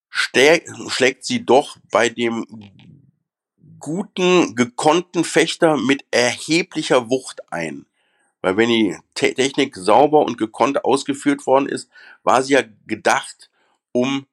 schlägt 0.09 1.25
sie 1.25 1.45
doch 1.45 1.77
bei 1.91 2.09
dem 2.09 2.45
guten, 3.79 4.55
gekonnten 4.55 5.23
Fechter 5.23 5.77
mit 5.77 6.05
erheblicher 6.11 7.09
Wucht 7.09 7.51
ein. 7.53 7.85
Weil 8.41 8.57
wenn 8.57 8.69
die 8.69 8.97
Technik 9.13 9.75
sauber 9.75 10.25
und 10.25 10.37
gekonnt 10.37 10.85
ausgeführt 10.85 11.45
worden 11.47 11.67
ist, 11.67 11.89
war 12.23 12.43
sie 12.43 12.53
ja 12.53 12.63
gedacht, 12.85 13.49
um 13.91 14.25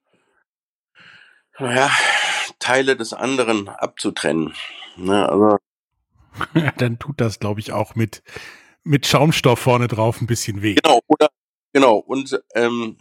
naja, 1.62 1.90
Teile 2.58 2.96
des 2.96 3.12
anderen 3.12 3.68
abzutrennen. 3.68 4.54
Ne, 4.96 5.28
also 5.28 5.58
ja, 6.54 6.72
dann 6.72 6.98
tut 6.98 7.20
das, 7.20 7.38
glaube 7.38 7.60
ich, 7.60 7.72
auch 7.72 7.94
mit, 7.94 8.22
mit 8.84 9.06
Schaumstoff 9.06 9.58
vorne 9.58 9.88
drauf 9.88 10.20
ein 10.20 10.26
bisschen 10.26 10.62
weh. 10.62 10.74
Genau, 10.74 11.00
oder 11.06 11.28
genau. 11.72 11.96
Und 11.96 12.42
ähm, 12.54 12.98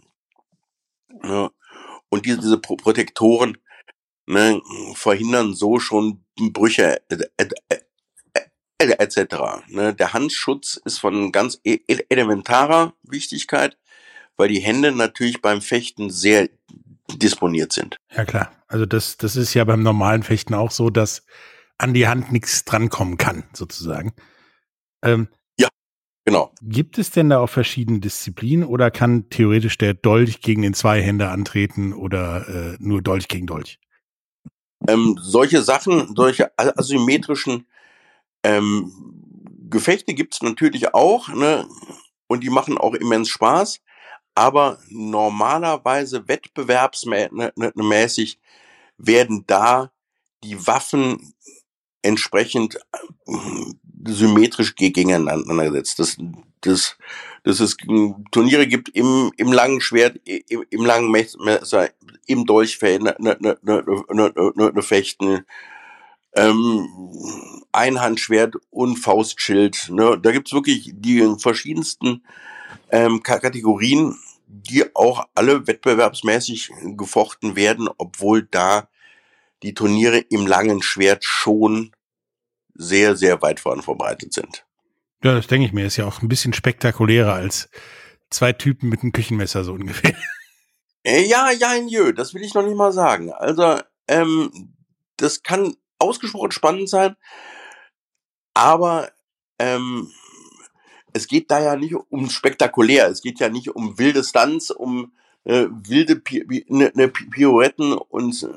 ja, 1.22 1.50
und 2.08 2.26
diese, 2.26 2.40
diese 2.40 2.58
Protektoren 2.58 3.58
ne, 4.26 4.60
verhindern 4.94 5.54
so 5.54 5.78
schon 5.78 6.24
Brüche 6.36 7.00
etc. 8.78 9.66
Ne, 9.68 9.94
der 9.94 10.12
Handschutz 10.12 10.80
ist 10.84 10.98
von 10.98 11.32
ganz 11.32 11.60
e-, 11.64 11.80
elementarer 12.08 12.94
Wichtigkeit, 13.02 13.78
weil 14.36 14.48
die 14.48 14.60
Hände 14.60 14.92
natürlich 14.92 15.40
beim 15.40 15.62
Fechten 15.62 16.10
sehr 16.10 16.48
disponiert 17.18 17.72
sind. 17.72 17.96
Ja 18.10 18.24
klar, 18.24 18.52
also 18.68 18.86
das, 18.86 19.16
das 19.16 19.36
ist 19.36 19.54
ja 19.54 19.64
beim 19.64 19.82
normalen 19.82 20.22
Fechten 20.22 20.54
auch 20.54 20.70
so, 20.70 20.90
dass 20.90 21.24
an 21.78 21.94
die 21.94 22.06
Hand 22.06 22.32
nichts 22.32 22.64
drankommen 22.64 23.16
kann, 23.16 23.44
sozusagen. 23.52 24.12
Ähm, 25.02 25.28
ja, 25.58 25.68
genau. 26.24 26.52
Gibt 26.62 26.98
es 26.98 27.10
denn 27.10 27.30
da 27.30 27.40
auch 27.40 27.48
verschiedene 27.48 28.00
Disziplinen 28.00 28.66
oder 28.66 28.90
kann 28.90 29.28
theoretisch 29.30 29.78
der 29.78 29.94
Dolch 29.94 30.40
gegen 30.40 30.62
den 30.62 30.74
Zweihänder 30.74 31.30
antreten 31.32 31.92
oder 31.92 32.48
äh, 32.48 32.76
nur 32.78 33.02
Dolch 33.02 33.28
gegen 33.28 33.46
Dolch? 33.46 33.78
Ähm, 34.88 35.18
solche 35.20 35.62
Sachen, 35.62 36.14
solche 36.16 36.52
asymmetrischen 36.56 37.66
ähm, 38.42 38.92
Gefechte 39.70 40.14
gibt 40.14 40.34
es 40.34 40.42
natürlich 40.42 40.94
auch, 40.94 41.28
ne? 41.28 41.66
Und 42.26 42.42
die 42.42 42.50
machen 42.50 42.78
auch 42.78 42.94
immens 42.94 43.28
Spaß. 43.28 43.80
Aber 44.34 44.78
normalerweise 44.88 46.26
wettbewerbsmäßig 46.26 47.32
ne, 47.32 47.52
ne, 47.74 48.32
werden 48.96 49.44
da 49.46 49.92
die 50.42 50.66
Waffen 50.66 51.34
entsprechend 52.02 52.76
äh, 53.26 53.32
symmetrisch 54.06 54.74
gegeneinander 54.74 55.70
gesetzt. 55.70 55.98
Das, 55.98 56.16
das, 56.62 56.96
dass 57.44 57.60
es 57.60 57.76
Turniere 58.30 58.66
gibt 58.66 58.88
im, 58.90 59.32
im 59.36 59.52
langen 59.52 59.80
Schwert, 59.80 60.18
im, 60.24 60.64
im 60.70 60.84
langen 60.84 61.10
Messer, 61.10 61.90
im 62.26 62.46
Dolchfeld, 62.46 63.02
ne, 63.02 63.14
ne, 63.18 63.36
ne, 63.40 63.58
ne, 63.62 64.32
ne, 64.36 64.72
ne 64.74 64.82
Fechten, 64.82 65.44
ähm, 66.34 66.88
Einhandschwert 67.72 68.56
und 68.70 68.96
Faustschild. 68.96 69.90
Ne? 69.90 70.18
Da 70.20 70.32
gibt's 70.32 70.52
wirklich 70.52 70.92
die 70.94 71.34
verschiedensten 71.38 72.24
ähm, 72.92 73.22
Kategorien, 73.22 74.16
die 74.46 74.94
auch 74.94 75.26
alle 75.34 75.66
wettbewerbsmäßig 75.66 76.70
gefochten 76.96 77.56
werden, 77.56 77.88
obwohl 77.98 78.44
da 78.44 78.88
die 79.62 79.74
Turniere 79.74 80.18
im 80.18 80.46
langen 80.46 80.82
Schwert 80.82 81.24
schon 81.24 81.92
sehr, 82.74 83.16
sehr 83.16 83.42
weit 83.42 83.60
voran 83.60 83.82
verbreitet 83.82 84.32
sind. 84.32 84.66
Ja, 85.24 85.34
das 85.34 85.46
denke 85.46 85.66
ich 85.66 85.72
mir. 85.72 85.86
Ist 85.86 85.96
ja 85.96 86.04
auch 86.04 86.20
ein 86.20 86.28
bisschen 86.28 86.52
spektakulärer 86.52 87.32
als 87.32 87.68
zwei 88.30 88.52
Typen 88.52 88.88
mit 88.88 89.02
einem 89.02 89.12
Küchenmesser 89.12 89.64
so 89.64 89.72
ungefähr. 89.72 90.14
Äh, 91.04 91.22
ja, 91.26 91.50
ja, 91.50 91.74
jö, 91.74 92.12
das 92.12 92.32
will 92.32 92.42
ich 92.42 92.54
noch 92.54 92.62
nicht 92.62 92.76
mal 92.76 92.92
sagen. 92.92 93.32
Also, 93.32 93.80
ähm, 94.06 94.74
das 95.16 95.42
kann 95.42 95.74
ausgesprochen 95.98 96.52
spannend 96.52 96.88
sein, 96.88 97.16
aber 98.54 99.10
ähm, 99.58 100.12
es 101.12 101.26
geht 101.26 101.50
da 101.50 101.60
ja 101.60 101.76
nicht 101.76 101.94
um 102.10 102.30
spektakulär, 102.30 103.08
es 103.08 103.22
geht 103.22 103.40
ja 103.40 103.48
nicht 103.48 103.70
um 103.74 103.98
wilde 103.98 104.24
Stunts, 104.24 104.70
um 104.70 105.12
äh, 105.44 105.66
wilde 105.70 106.16
Pi 106.16 106.64
ne, 106.68 106.92
ne 106.94 107.08
Pirouetten 107.08 107.92
und 107.92 108.48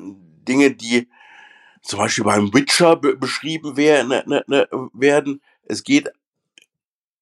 Dinge, 0.48 0.70
die 0.72 1.08
zum 1.82 2.00
Beispiel 2.00 2.24
beim 2.24 2.52
Witcher 2.52 2.96
be 2.96 3.16
beschrieben 3.16 3.76
werden, 3.76 4.08
ne, 4.08 4.24
ne, 4.26 4.44
ne, 4.48 4.68
werden. 4.92 5.40
Es 5.64 5.84
geht, 5.84 6.10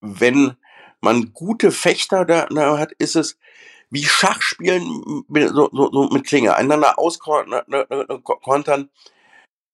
wenn 0.00 0.56
man 1.00 1.32
gute 1.32 1.70
Fechter 1.70 2.24
da 2.24 2.46
da 2.46 2.78
hat, 2.78 2.92
ist 2.92 3.16
es 3.16 3.38
wie 3.90 4.04
Schachspielen 4.04 5.24
mit, 5.28 5.48
so, 5.50 5.70
so, 5.72 5.90
so 5.92 6.08
mit 6.08 6.26
Klinge, 6.26 6.56
einander 6.56 6.98
auskontern, 6.98 8.90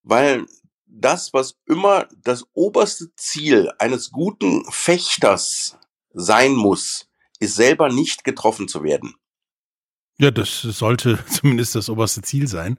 weil 0.02 0.46
das, 0.92 1.32
was 1.32 1.56
immer 1.66 2.08
das 2.22 2.44
oberste 2.52 3.14
Ziel 3.14 3.70
eines 3.78 4.10
guten 4.10 4.64
Fechters 4.70 5.78
sein 6.12 6.54
muss, 6.54 7.08
ist 7.38 7.54
selber 7.54 7.88
nicht 7.88 8.24
getroffen 8.24 8.68
zu 8.68 8.82
werden. 8.82 9.14
Ja, 10.18 10.30
das 10.30 10.60
sollte 10.60 11.18
zumindest 11.30 11.74
das 11.74 11.88
oberste 11.88 12.22
Ziel 12.22 12.46
sein. 12.48 12.78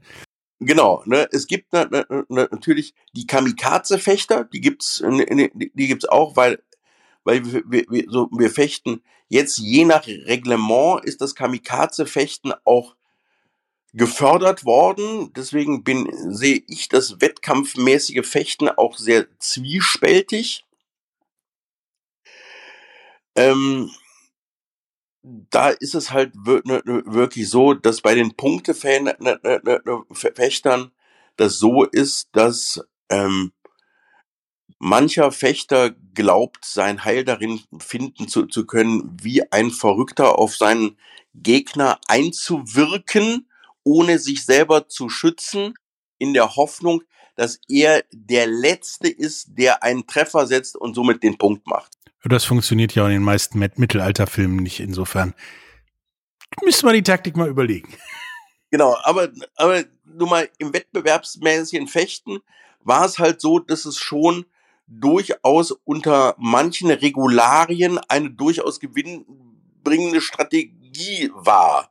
Genau, 0.60 1.02
ne, 1.06 1.28
es 1.32 1.48
gibt 1.48 1.74
ne, 1.74 1.88
ne, 1.90 2.48
natürlich 2.52 2.94
die 3.14 3.26
Kamikaze-Fechter, 3.26 4.44
die 4.44 4.62
gibt's, 4.62 5.04
die 5.04 5.88
gibt's 5.88 6.06
auch, 6.06 6.36
weil, 6.36 6.64
weil 7.24 7.44
wir, 7.44 7.64
wir, 7.90 8.06
so, 8.08 8.30
wir 8.32 8.52
fechten 8.52 9.02
jetzt 9.28 9.58
je 9.58 9.86
nach 9.86 10.06
Reglement 10.06 11.04
ist 11.04 11.22
das 11.22 11.34
Kamikaze-Fechten 11.34 12.54
auch 12.64 12.96
gefördert 13.94 14.66
worden. 14.66 15.34
Deswegen 15.34 15.84
bin, 15.84 16.10
sehe 16.34 16.64
ich 16.68 16.90
das 16.90 17.20
wettkampfmäßige 17.22 18.26
Fechten 18.26 18.70
auch 18.70 18.98
sehr 18.98 19.28
zwiespältig. 19.40 20.66
Ähm, 23.36 23.92
da 25.24 25.70
ist 25.70 25.96
es 25.96 26.12
halt 26.12 26.36
ne, 26.36 26.62
ne, 26.66 26.82
wirklich 27.06 27.50
so, 27.50 27.74
dass 27.74 28.02
bei 28.02 28.16
den 28.16 28.36
Punktefechtern 28.36 29.16
ne, 29.20 30.92
das 31.38 31.60
so 31.60 31.84
ist, 31.84 32.30
dass 32.34 32.82
ähm, 33.10 33.52
mancher 34.80 35.32
Fechter 35.32 35.92
glaubt, 36.14 36.66
sein 36.66 37.06
Heil 37.06 37.24
darin 37.24 37.62
finden 37.80 38.28
zu, 38.28 38.48
zu 38.48 38.66
können, 38.66 39.16
wie 39.22 39.50
ein 39.52 39.70
Verrückter 39.70 40.40
auf 40.40 40.56
seinen 40.56 40.98
Gegner 41.34 42.00
einzuwirken 42.08 43.48
ohne 43.84 44.20
sich 44.20 44.46
selber 44.46 44.88
zu 44.88 45.10
schützen, 45.10 45.74
in 46.18 46.34
der 46.34 46.56
Hoffnung, 46.56 47.02
dass 47.36 47.60
er 47.68 48.04
der 48.12 48.46
Letzte 48.46 49.08
ist, 49.08 49.58
der 49.58 49.84
einen 49.84 50.06
Treffer 50.06 50.46
setzt 50.46 50.76
und 50.76 50.94
somit 50.94 51.24
den 51.24 51.38
Punkt 51.38 51.66
macht. 51.66 51.92
Das 52.24 52.46
funktioniert 52.46 52.94
ja 52.94 53.06
in 53.06 53.14
den 53.14 53.24
meisten 53.24 53.58
Mittelalterfilmen 53.58 54.58
nicht. 54.58 54.80
Insofern 54.80 55.34
müssen 56.64 56.88
wir 56.88 56.94
die 56.94 57.02
Taktik 57.04 57.36
mal 57.36 57.50
überlegen. 57.50 57.94
Genau, 58.70 58.96
aber, 59.04 59.30
aber 59.56 59.84
nur 60.06 60.30
mal 60.30 60.50
im 60.60 60.74
wettbewerbsmäßigen 60.74 61.88
Fechten 61.88 62.40
war 62.82 63.06
es 63.06 63.20
halt 63.20 63.42
so, 63.42 63.60
dass 63.60 63.86
es 63.86 63.98
schon 63.98 64.46
durchaus 64.88 65.72
unter 65.72 66.36
manchen 66.38 66.92
Regularien 66.92 67.98
eine 68.08 68.30
durchaus 68.30 68.80
gewinnbringende 68.80 70.22
Strategie 70.22 71.32
war 71.34 71.91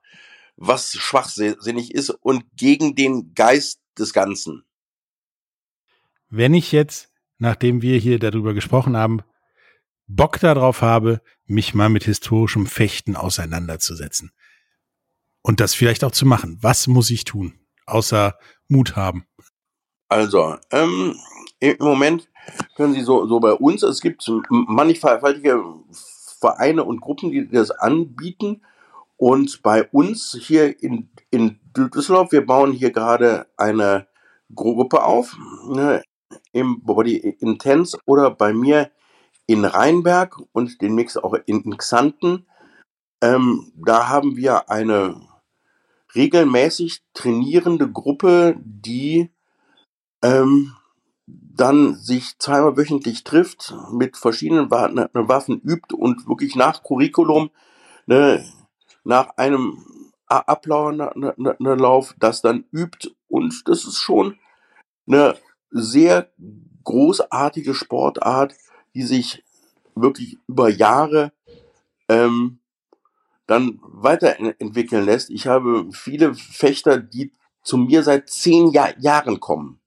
was 0.60 0.92
schwachsinnig 0.92 1.94
ist 1.94 2.10
und 2.10 2.44
gegen 2.54 2.94
den 2.94 3.34
Geist 3.34 3.80
des 3.98 4.12
Ganzen. 4.12 4.62
Wenn 6.28 6.54
ich 6.54 6.70
jetzt, 6.70 7.10
nachdem 7.38 7.82
wir 7.82 7.98
hier 7.98 8.18
darüber 8.18 8.54
gesprochen 8.54 8.96
haben, 8.96 9.22
Bock 10.06 10.38
darauf 10.38 10.82
habe, 10.82 11.22
mich 11.46 11.74
mal 11.74 11.88
mit 11.88 12.04
historischem 12.04 12.66
Fechten 12.66 13.16
auseinanderzusetzen 13.16 14.32
und 15.42 15.60
das 15.60 15.74
vielleicht 15.74 16.04
auch 16.04 16.12
zu 16.12 16.26
machen, 16.26 16.58
was 16.60 16.86
muss 16.86 17.10
ich 17.10 17.24
tun, 17.24 17.58
außer 17.86 18.38
Mut 18.68 18.96
haben? 18.96 19.24
Also, 20.08 20.56
ähm, 20.72 21.16
im 21.58 21.76
Moment 21.78 22.28
können 22.76 22.92
Sie 22.92 23.02
so, 23.02 23.26
so 23.26 23.40
bei 23.40 23.52
uns, 23.52 23.82
es 23.82 24.00
gibt 24.00 24.28
mannigfaltige 24.50 25.62
Vereine 26.38 26.84
und 26.84 27.00
Gruppen, 27.00 27.30
die 27.30 27.48
das 27.48 27.70
anbieten. 27.70 28.62
Und 29.20 29.62
bei 29.62 29.86
uns 29.90 30.34
hier 30.40 30.82
in, 30.82 31.10
in 31.30 31.60
Düsseldorf, 31.76 32.32
wir 32.32 32.46
bauen 32.46 32.72
hier 32.72 32.90
gerade 32.90 33.46
eine 33.58 34.06
Gruppe 34.54 35.04
auf, 35.04 35.36
ne, 35.68 36.02
im 36.52 36.82
Body 36.82 37.18
Intense 37.18 37.98
oder 38.06 38.30
bei 38.30 38.54
mir 38.54 38.90
in 39.46 39.66
Rheinberg 39.66 40.40
und 40.52 40.80
den 40.80 40.94
Mix 40.94 41.18
auch 41.18 41.34
in, 41.44 41.76
Xanten. 41.76 42.46
Ähm, 43.20 43.70
da 43.76 44.08
haben 44.08 44.38
wir 44.38 44.70
eine 44.70 45.20
regelmäßig 46.14 47.02
trainierende 47.12 47.92
Gruppe, 47.92 48.56
die 48.64 49.28
ähm, 50.22 50.74
dann 51.26 51.94
sich 51.96 52.38
zweimal 52.38 52.78
wöchentlich 52.78 53.22
trifft, 53.22 53.74
mit 53.92 54.16
verschiedenen 54.16 54.70
Waffen 54.70 55.60
übt 55.60 55.94
und 55.94 56.26
wirklich 56.26 56.56
nach 56.56 56.82
Curriculum 56.82 57.50
ne, 58.06 58.42
nach 59.04 59.36
einem 59.36 59.84
Ablauf, 60.26 60.94
Lauf, 60.94 62.14
das 62.18 62.42
dann 62.42 62.64
übt. 62.72 63.10
Und 63.28 63.62
das 63.66 63.84
ist 63.84 64.00
schon 64.00 64.38
eine 65.06 65.36
sehr 65.70 66.30
großartige 66.84 67.74
Sportart, 67.74 68.54
die 68.94 69.02
sich 69.02 69.44
wirklich 69.94 70.38
über 70.46 70.68
Jahre 70.68 71.32
ähm, 72.08 72.60
dann 73.46 73.80
weiterentwickeln 73.82 75.04
lässt. 75.04 75.30
Ich 75.30 75.46
habe 75.46 75.88
viele 75.92 76.34
Fechter, 76.34 76.98
die 76.98 77.32
zu 77.62 77.76
mir 77.76 78.02
seit 78.02 78.30
zehn 78.30 78.70
Jahr 78.70 78.98
Jahren 78.98 79.40
kommen. 79.40 79.80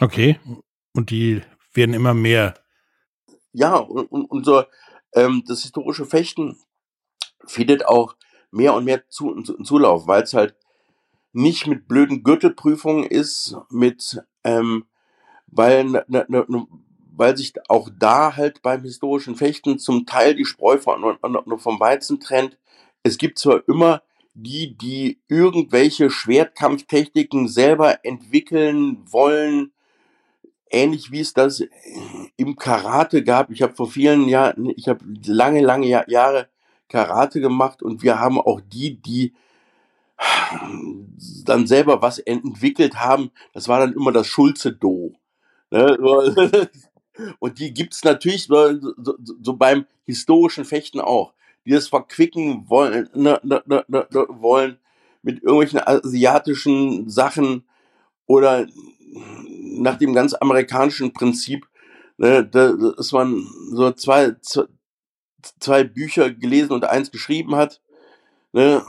Okay. 0.00 0.38
Und 0.94 1.10
die 1.10 1.42
werden 1.72 1.94
immer 1.94 2.14
mehr. 2.14 2.54
Ja, 3.52 3.76
und, 3.76 4.06
und, 4.10 4.24
und 4.26 4.44
so, 4.44 4.64
ähm, 5.14 5.42
das 5.46 5.62
historische 5.62 6.06
Fechten 6.06 6.58
findet 7.48 7.86
auch 7.86 8.16
mehr 8.50 8.74
und 8.74 8.84
mehr 8.84 9.08
zu, 9.08 9.42
zu, 9.42 9.62
Zulauf, 9.62 10.06
weil 10.06 10.22
es 10.22 10.34
halt 10.34 10.54
nicht 11.32 11.66
mit 11.66 11.88
blöden 11.88 12.22
Gürtelprüfungen 12.22 13.04
ist, 13.04 13.56
mit 13.70 14.22
ähm, 14.44 14.84
weil 15.46 15.84
ne, 15.84 16.04
ne, 16.06 16.46
weil 17.18 17.36
sich 17.36 17.52
auch 17.68 17.90
da 17.98 18.36
halt 18.36 18.62
beim 18.62 18.82
historischen 18.82 19.34
Fechten 19.34 19.78
zum 19.78 20.06
Teil 20.06 20.34
die 20.34 20.44
Spreu 20.44 20.78
von, 20.78 21.18
vom 21.58 21.80
Weizen 21.80 22.20
trennt. 22.20 22.56
Es 23.02 23.18
gibt 23.18 23.38
zwar 23.38 23.66
immer 23.68 24.02
die, 24.34 24.76
die 24.76 25.20
irgendwelche 25.26 26.10
Schwertkampftechniken 26.10 27.48
selber 27.48 28.04
entwickeln 28.04 29.02
wollen, 29.10 29.72
ähnlich 30.70 31.10
wie 31.10 31.20
es 31.20 31.32
das 31.34 31.64
im 32.36 32.54
Karate 32.56 33.24
gab. 33.24 33.50
Ich 33.50 33.62
habe 33.62 33.74
vor 33.74 33.90
vielen 33.90 34.28
Jahren, 34.28 34.72
ich 34.76 34.88
habe 34.88 35.04
lange, 35.26 35.60
lange 35.60 35.88
Jahre 35.88 36.48
Karate 36.88 37.40
gemacht 37.40 37.82
und 37.82 38.02
wir 38.02 38.18
haben 38.18 38.40
auch 38.40 38.60
die, 38.60 39.00
die 39.00 39.34
dann 41.44 41.66
selber 41.66 42.02
was 42.02 42.18
entwickelt 42.18 42.96
haben. 42.96 43.30
Das 43.52 43.68
war 43.68 43.80
dann 43.80 43.92
immer 43.92 44.12
das 44.12 44.26
Schulze-Do. 44.26 45.14
Ne? 45.70 46.68
Und 47.40 47.58
die 47.58 47.74
gibt's 47.74 48.04
natürlich 48.04 48.44
so, 48.46 48.78
so, 49.42 49.52
beim 49.54 49.86
historischen 50.04 50.64
Fechten 50.64 51.00
auch, 51.00 51.34
die 51.66 51.72
das 51.72 51.88
verquicken 51.88 52.70
wollen, 52.70 53.08
ne, 53.14 53.40
ne, 53.42 53.62
ne, 53.66 53.84
ne, 53.88 54.06
ne 54.10 54.26
wollen 54.28 54.78
mit 55.22 55.42
irgendwelchen 55.42 55.80
asiatischen 55.80 57.10
Sachen 57.10 57.64
oder 58.26 58.66
nach 59.80 59.98
dem 59.98 60.14
ganz 60.14 60.34
amerikanischen 60.34 61.12
Prinzip, 61.12 61.66
da, 62.18 62.42
dass 62.42 63.12
man 63.12 63.46
so 63.72 63.90
zwei, 63.92 64.36
zwei 65.60 65.84
Bücher 65.84 66.30
gelesen 66.30 66.72
und 66.72 66.84
eins 66.84 67.10
geschrieben 67.10 67.54
hat. 67.56 67.80
Ne? 68.52 68.84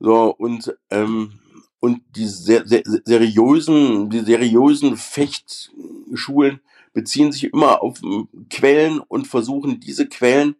So, 0.00 0.34
und 0.34 0.76
ähm, 0.90 1.40
und 1.80 2.02
die 2.16 2.26
ser 2.26 2.66
ser 2.66 2.82
seriösen, 3.04 4.10
die 4.10 4.20
seriösen 4.20 4.96
Fechtschulen 4.96 6.60
beziehen 6.92 7.30
sich 7.30 7.44
immer 7.44 7.82
auf 7.82 8.00
hm, 8.00 8.28
Quellen 8.50 9.00
und 9.00 9.26
versuchen 9.26 9.80
diese 9.80 10.08
Quellen 10.08 10.56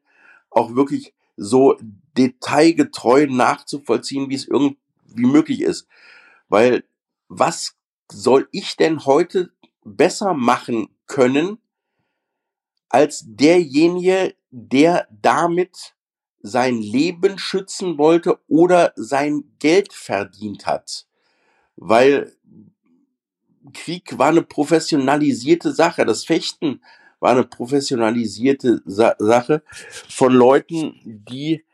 auch 0.51 0.75
wirklich 0.75 1.15
so 1.37 1.77
detailgetreu 2.17 3.27
nachzuvollziehen, 3.29 4.29
wie 4.29 4.35
es 4.35 4.47
irgendwie 4.47 4.77
möglich 5.15 5.63
ist. 5.63 5.87
Weil 6.49 6.85
was 7.29 7.77
soll 8.11 8.49
ich 8.53 8.77
denn 8.77 9.05
heute 9.05 9.51
besser 9.85 10.35
machen 10.35 10.89
können 11.07 11.59
als 12.88 13.24
derjenige, 13.27 14.35
der 14.51 15.07
damit 15.11 15.94
sein 16.40 16.81
Leben 16.81 17.38
schützen 17.38 17.98
wollte 17.98 18.38
oder 18.48 18.92
sein 18.96 19.44
Geld 19.59 19.92
verdient 19.92 20.66
hat? 20.66 21.09
weil 21.81 22.33
Krieg 23.72 24.18
war 24.18 24.29
eine 24.29 24.42
professionalisierte 24.42 25.72
Sache. 25.72 26.05
Das 26.05 26.24
Fechten 26.24 26.81
war 27.20 27.33
eine 27.33 27.44
professionalisierte 27.44 28.83
Sa 28.85 29.14
Sache 29.18 29.62
von 30.09 30.33
Leuten, 30.33 31.01
die 31.05 31.64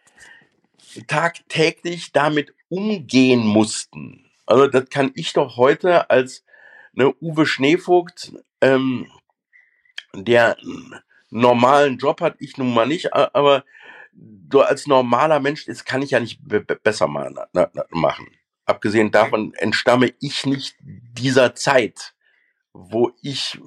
tagtäglich 1.06 2.12
damit 2.12 2.54
umgehen 2.68 3.46
mussten. 3.46 4.26
Also 4.46 4.66
das 4.66 4.88
kann 4.90 5.12
ich 5.14 5.32
doch 5.32 5.56
heute 5.56 6.10
als 6.10 6.44
ne, 6.92 7.14
Uwe 7.20 7.46
Schneevogt, 7.46 8.32
ähm, 8.60 9.06
der 10.14 10.56
einen 10.58 10.94
normalen 11.30 11.98
Job 11.98 12.20
hat, 12.20 12.36
ich 12.38 12.56
nun 12.56 12.72
mal 12.72 12.86
nicht, 12.86 13.12
aber 13.12 13.64
du 14.12 14.60
als 14.60 14.86
normaler 14.86 15.40
Mensch, 15.40 15.64
das 15.66 15.84
kann 15.84 16.02
ich 16.02 16.12
ja 16.12 16.20
nicht 16.20 16.40
besser 16.82 17.08
machen. 17.08 18.26
Abgesehen 18.66 19.10
davon 19.10 19.52
entstamme 19.54 20.12
ich 20.20 20.46
nicht 20.46 20.76
dieser 20.80 21.54
Zeit, 21.54 22.14
wo 22.72 23.12
ich 23.22 23.58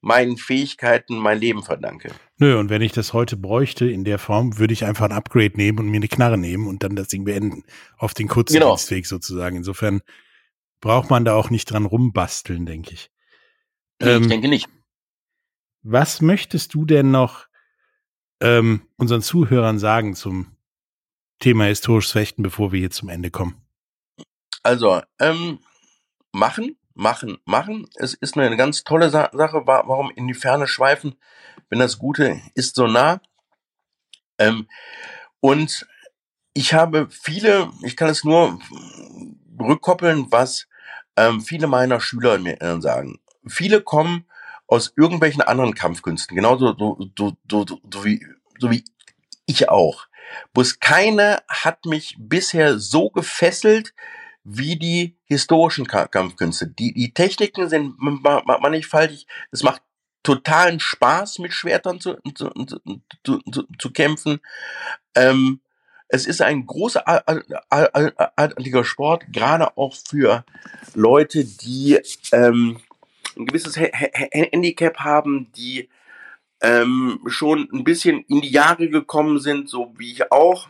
meinen 0.00 0.36
Fähigkeiten 0.36 1.16
mein 1.16 1.38
Leben 1.38 1.62
verdanke. 1.62 2.12
Nö, 2.36 2.58
und 2.58 2.70
wenn 2.70 2.82
ich 2.82 2.92
das 2.92 3.12
heute 3.12 3.36
bräuchte 3.36 3.88
in 3.88 4.04
der 4.04 4.18
Form, 4.18 4.58
würde 4.58 4.72
ich 4.72 4.84
einfach 4.84 5.04
ein 5.04 5.12
Upgrade 5.12 5.56
nehmen 5.56 5.78
und 5.78 5.88
mir 5.88 5.98
eine 5.98 6.08
Knarre 6.08 6.36
nehmen 6.36 6.66
und 6.66 6.82
dann 6.82 6.96
das 6.96 7.08
Ding 7.08 7.24
beenden. 7.24 7.62
Auf 7.98 8.12
den 8.12 8.26
kurzen 8.26 8.54
genau. 8.54 8.70
Dienstweg 8.70 9.06
sozusagen. 9.06 9.56
Insofern 9.56 10.00
braucht 10.80 11.08
man 11.08 11.24
da 11.24 11.34
auch 11.34 11.50
nicht 11.50 11.70
dran 11.70 11.86
rumbasteln, 11.86 12.66
denke 12.66 12.94
ich. 12.94 13.10
Nee, 14.00 14.10
ähm, 14.10 14.22
ich 14.22 14.28
denke 14.28 14.48
nicht. 14.48 14.68
Was 15.82 16.20
möchtest 16.20 16.74
du 16.74 16.84
denn 16.84 17.10
noch 17.10 17.46
ähm, 18.40 18.88
unseren 18.96 19.22
Zuhörern 19.22 19.80
sagen 19.80 20.14
zum 20.14 20.56
Thema 21.40 21.64
historisches 21.64 22.12
Fechten, 22.12 22.42
bevor 22.44 22.70
wir 22.70 22.78
hier 22.78 22.90
zum 22.90 23.08
Ende 23.08 23.32
kommen? 23.32 23.60
Also, 24.62 25.02
ähm, 25.18 25.58
machen, 26.30 26.76
machen, 26.94 27.38
machen. 27.44 27.88
Es 27.96 28.14
ist 28.14 28.38
eine 28.38 28.56
ganz 28.56 28.84
tolle 28.84 29.10
Sa 29.10 29.30
Sache. 29.32 29.62
Warum 29.66 30.12
in 30.14 30.28
die 30.28 30.34
Ferne 30.34 30.68
schweifen, 30.68 31.16
wenn 31.68 31.80
das 31.80 31.98
Gute 31.98 32.40
ist 32.54 32.76
so 32.76 32.86
nah? 32.86 33.20
Ähm, 34.38 34.68
und 35.40 35.88
ich 36.54 36.74
habe 36.74 37.08
viele, 37.10 37.70
ich 37.82 37.96
kann 37.96 38.08
es 38.08 38.22
nur 38.22 38.60
rückkoppeln, 39.58 40.30
was 40.30 40.68
ähm, 41.16 41.40
viele 41.40 41.66
meiner 41.66 42.00
Schüler 42.00 42.38
mir 42.38 42.60
äh, 42.60 42.80
sagen. 42.80 43.20
Viele 43.48 43.80
kommen 43.80 44.26
aus 44.72 44.94
irgendwelchen 44.96 45.42
anderen 45.42 45.74
Kampfkünsten, 45.74 46.34
genauso 46.34 46.74
so, 46.78 46.96
so, 47.18 47.36
so, 47.50 47.66
so, 47.66 48.04
wie, 48.06 48.26
so 48.58 48.70
wie 48.70 48.82
ich 49.44 49.68
auch. 49.68 50.06
Bloß 50.54 50.80
keine 50.80 51.42
hat 51.46 51.84
mich 51.84 52.16
bisher 52.18 52.78
so 52.78 53.10
gefesselt 53.10 53.92
wie 54.44 54.78
die 54.78 55.18
historischen 55.24 55.86
Kampfkünste. 55.86 56.68
Die, 56.68 56.94
die 56.94 57.12
Techniken 57.12 57.68
sind 57.68 57.96
mannigfaltig. 57.98 59.26
Es 59.50 59.62
macht 59.62 59.82
totalen 60.22 60.80
Spaß, 60.80 61.40
mit 61.40 61.52
Schwertern 61.52 62.00
zu, 62.00 62.16
zu, 62.34 62.50
zu, 63.24 63.40
zu, 63.52 63.64
zu 63.78 63.92
kämpfen. 63.92 64.40
Ähm, 65.14 65.60
es 66.08 66.26
ist 66.26 66.40
ein 66.40 66.64
großartiger 66.64 68.84
Sport, 68.84 69.24
gerade 69.34 69.76
auch 69.76 69.94
für 70.08 70.46
Leute, 70.94 71.44
die 71.44 72.00
ähm, 72.32 72.80
ein 73.36 73.46
gewisses 73.46 73.76
Handicap 73.76 74.98
haben, 74.98 75.50
die 75.52 75.88
ähm, 76.62 77.20
schon 77.26 77.68
ein 77.72 77.84
bisschen 77.84 78.20
in 78.28 78.40
die 78.40 78.50
Jahre 78.50 78.88
gekommen 78.88 79.40
sind, 79.40 79.68
so 79.68 79.92
wie 79.98 80.12
ich 80.12 80.30
auch. 80.30 80.68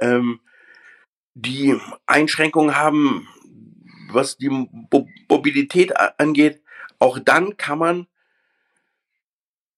Ähm, 0.00 0.40
die 1.34 1.78
Einschränkungen 2.06 2.76
haben, 2.76 3.28
was 4.10 4.36
die 4.36 4.50
Mobilität 5.28 5.96
angeht, 6.18 6.62
auch 6.98 7.18
dann 7.18 7.56
kann 7.56 7.78
man 7.78 8.06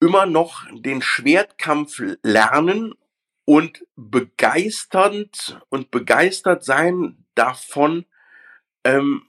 immer 0.01 0.27
noch 0.27 0.67
den 0.73 1.01
Schwertkampf 1.01 2.03
lernen 2.23 2.95
und 3.45 3.87
begeisternd 3.97 5.61
und 5.69 5.91
begeistert 5.91 6.65
sein 6.65 7.25
davon, 7.35 8.05
ähm, 8.85 9.23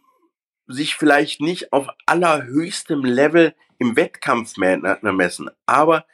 sich 0.68 0.96
vielleicht 0.96 1.42
nicht 1.42 1.74
auf 1.74 1.88
allerhöchstem 2.06 3.04
Level 3.04 3.54
im 3.78 3.96
Wettkampf 3.96 4.58
messen, 4.58 5.50
aber 5.66 6.06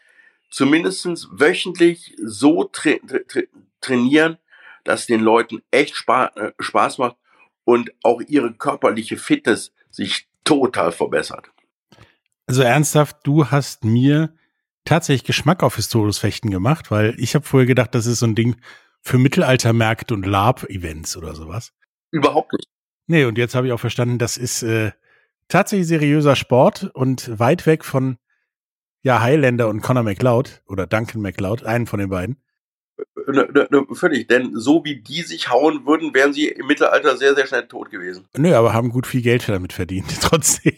zumindestens 0.49 1.29
wöchentlich 1.31 2.15
so 2.23 2.65
tra 2.65 2.91
tra 3.27 3.41
trainieren, 3.81 4.37
dass 4.83 5.07
den 5.07 5.21
Leuten 5.21 5.63
echt 5.71 5.95
Spaß, 5.95 6.35
äh, 6.35 6.51
Spaß 6.59 6.99
macht 6.99 7.15
und 7.63 7.91
auch 8.03 8.21
ihre 8.21 8.53
körperliche 8.53 9.17
Fitness 9.17 9.73
sich 9.89 10.27
total 10.43 10.91
verbessert. 10.91 11.51
Also 12.47 12.63
ernsthaft, 12.63 13.17
du 13.23 13.49
hast 13.49 13.83
mir 13.83 14.33
tatsächlich 14.85 15.23
Geschmack 15.23 15.63
auf 15.63 15.75
historisches 15.75 16.19
Fechten 16.19 16.49
gemacht, 16.49 16.91
weil 16.91 17.15
ich 17.17 17.35
habe 17.35 17.45
vorher 17.45 17.67
gedacht, 17.67 17.95
das 17.95 18.05
ist 18.05 18.19
so 18.19 18.25
ein 18.25 18.35
Ding 18.35 18.57
für 19.01 19.17
Mittelaltermärkte 19.17 20.13
und 20.13 20.25
Lab-Events 20.25 21.17
oder 21.17 21.33
sowas. 21.33 21.73
Überhaupt 22.11 22.53
nicht. 22.53 22.67
Nee, 23.11 23.25
und 23.25 23.37
jetzt 23.37 23.55
habe 23.55 23.67
ich 23.67 23.73
auch 23.73 23.79
verstanden, 23.79 24.19
das 24.19 24.37
ist 24.37 24.63
äh, 24.63 24.91
tatsächlich 25.49 25.85
seriöser 25.85 26.37
Sport 26.37 26.89
und 26.93 27.37
weit 27.39 27.65
weg 27.65 27.83
von 27.83 28.17
ja 29.01 29.19
Highlander 29.19 29.67
und 29.67 29.81
Conor 29.81 30.03
McLeod 30.03 30.61
oder 30.65 30.87
Duncan 30.87 31.21
McLeod, 31.21 31.65
einen 31.65 31.87
von 31.87 31.99
den 31.99 32.07
beiden. 32.07 32.37
Ne, 33.27 33.49
ne, 33.53 33.67
ne, 33.69 33.85
völlig, 33.91 34.27
denn 34.27 34.57
so 34.57 34.85
wie 34.85 35.01
die 35.01 35.23
sich 35.23 35.49
hauen 35.49 35.85
würden, 35.85 36.13
wären 36.13 36.31
sie 36.31 36.47
im 36.47 36.67
Mittelalter 36.67 37.17
sehr, 37.17 37.35
sehr 37.35 37.47
schnell 37.47 37.67
tot 37.67 37.91
gewesen. 37.91 38.29
Nö, 38.37 38.55
aber 38.55 38.71
haben 38.71 38.91
gut 38.91 39.07
viel 39.07 39.21
Geld 39.21 39.49
damit 39.49 39.73
verdient, 39.73 40.07
trotzdem. 40.21 40.71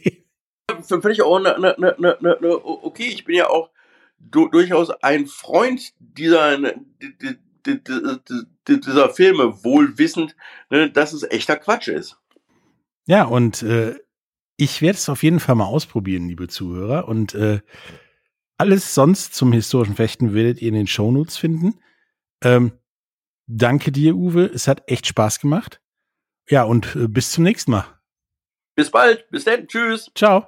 Völlig 0.82 1.22
auch, 1.22 1.40
ne, 1.40 1.56
ne, 1.60 1.96
ne, 2.00 2.18
ne, 2.20 2.38
okay, 2.42 3.10
ich 3.10 3.26
bin 3.26 3.36
ja 3.36 3.48
auch 3.48 3.70
du, 4.18 4.48
durchaus 4.48 4.90
ein 4.90 5.28
Freund 5.28 5.94
dieser, 6.00 6.58
dieser 8.68 9.10
Filme, 9.10 9.64
wohl 9.64 10.00
wissend, 10.00 10.36
ne, 10.72 10.90
dass 10.90 11.14
es 11.14 11.22
echter 11.22 11.58
Quatsch 11.58 11.90
ist. 11.90 12.18
Ja, 13.06 13.26
und 13.26 13.64
äh, 13.64 13.96
ich 14.58 14.82
werde 14.82 14.98
es 14.98 15.10
auf 15.10 15.24
jeden 15.24 15.40
Fall 15.40 15.56
mal 15.56 15.66
ausprobieren, 15.66 16.28
liebe 16.28 16.48
Zuhörer. 16.48 17.08
Und 17.08 17.34
äh, 17.34 17.60
alles 18.58 18.94
sonst 18.94 19.34
zum 19.36 19.52
historischen 19.52 19.96
Fechten 19.96 20.34
werdet 20.34 20.62
ihr 20.62 20.70
in 20.70 20.76
den 20.76 20.88
Shownotes 20.88 21.38
finden. 21.38 21.80
Ähm, 22.44 22.74
Danke 23.48 23.92
dir, 23.92 24.16
Uwe. 24.16 24.46
Es 24.46 24.68
hat 24.68 24.84
echt 24.90 25.08
Spaß 25.08 25.40
gemacht. 25.40 25.82
Ja, 26.50 26.64
und 26.64 26.96
äh, 26.96 27.08
bis 27.08 27.32
zum 27.32 27.44
nächsten 27.44 27.72
Mal. 27.72 27.86
Bis 28.76 28.90
bald. 28.90 29.30
Bis 29.30 29.44
dann. 29.44 29.68
Tschüss. 29.68 30.12
Ciao. 30.16 30.48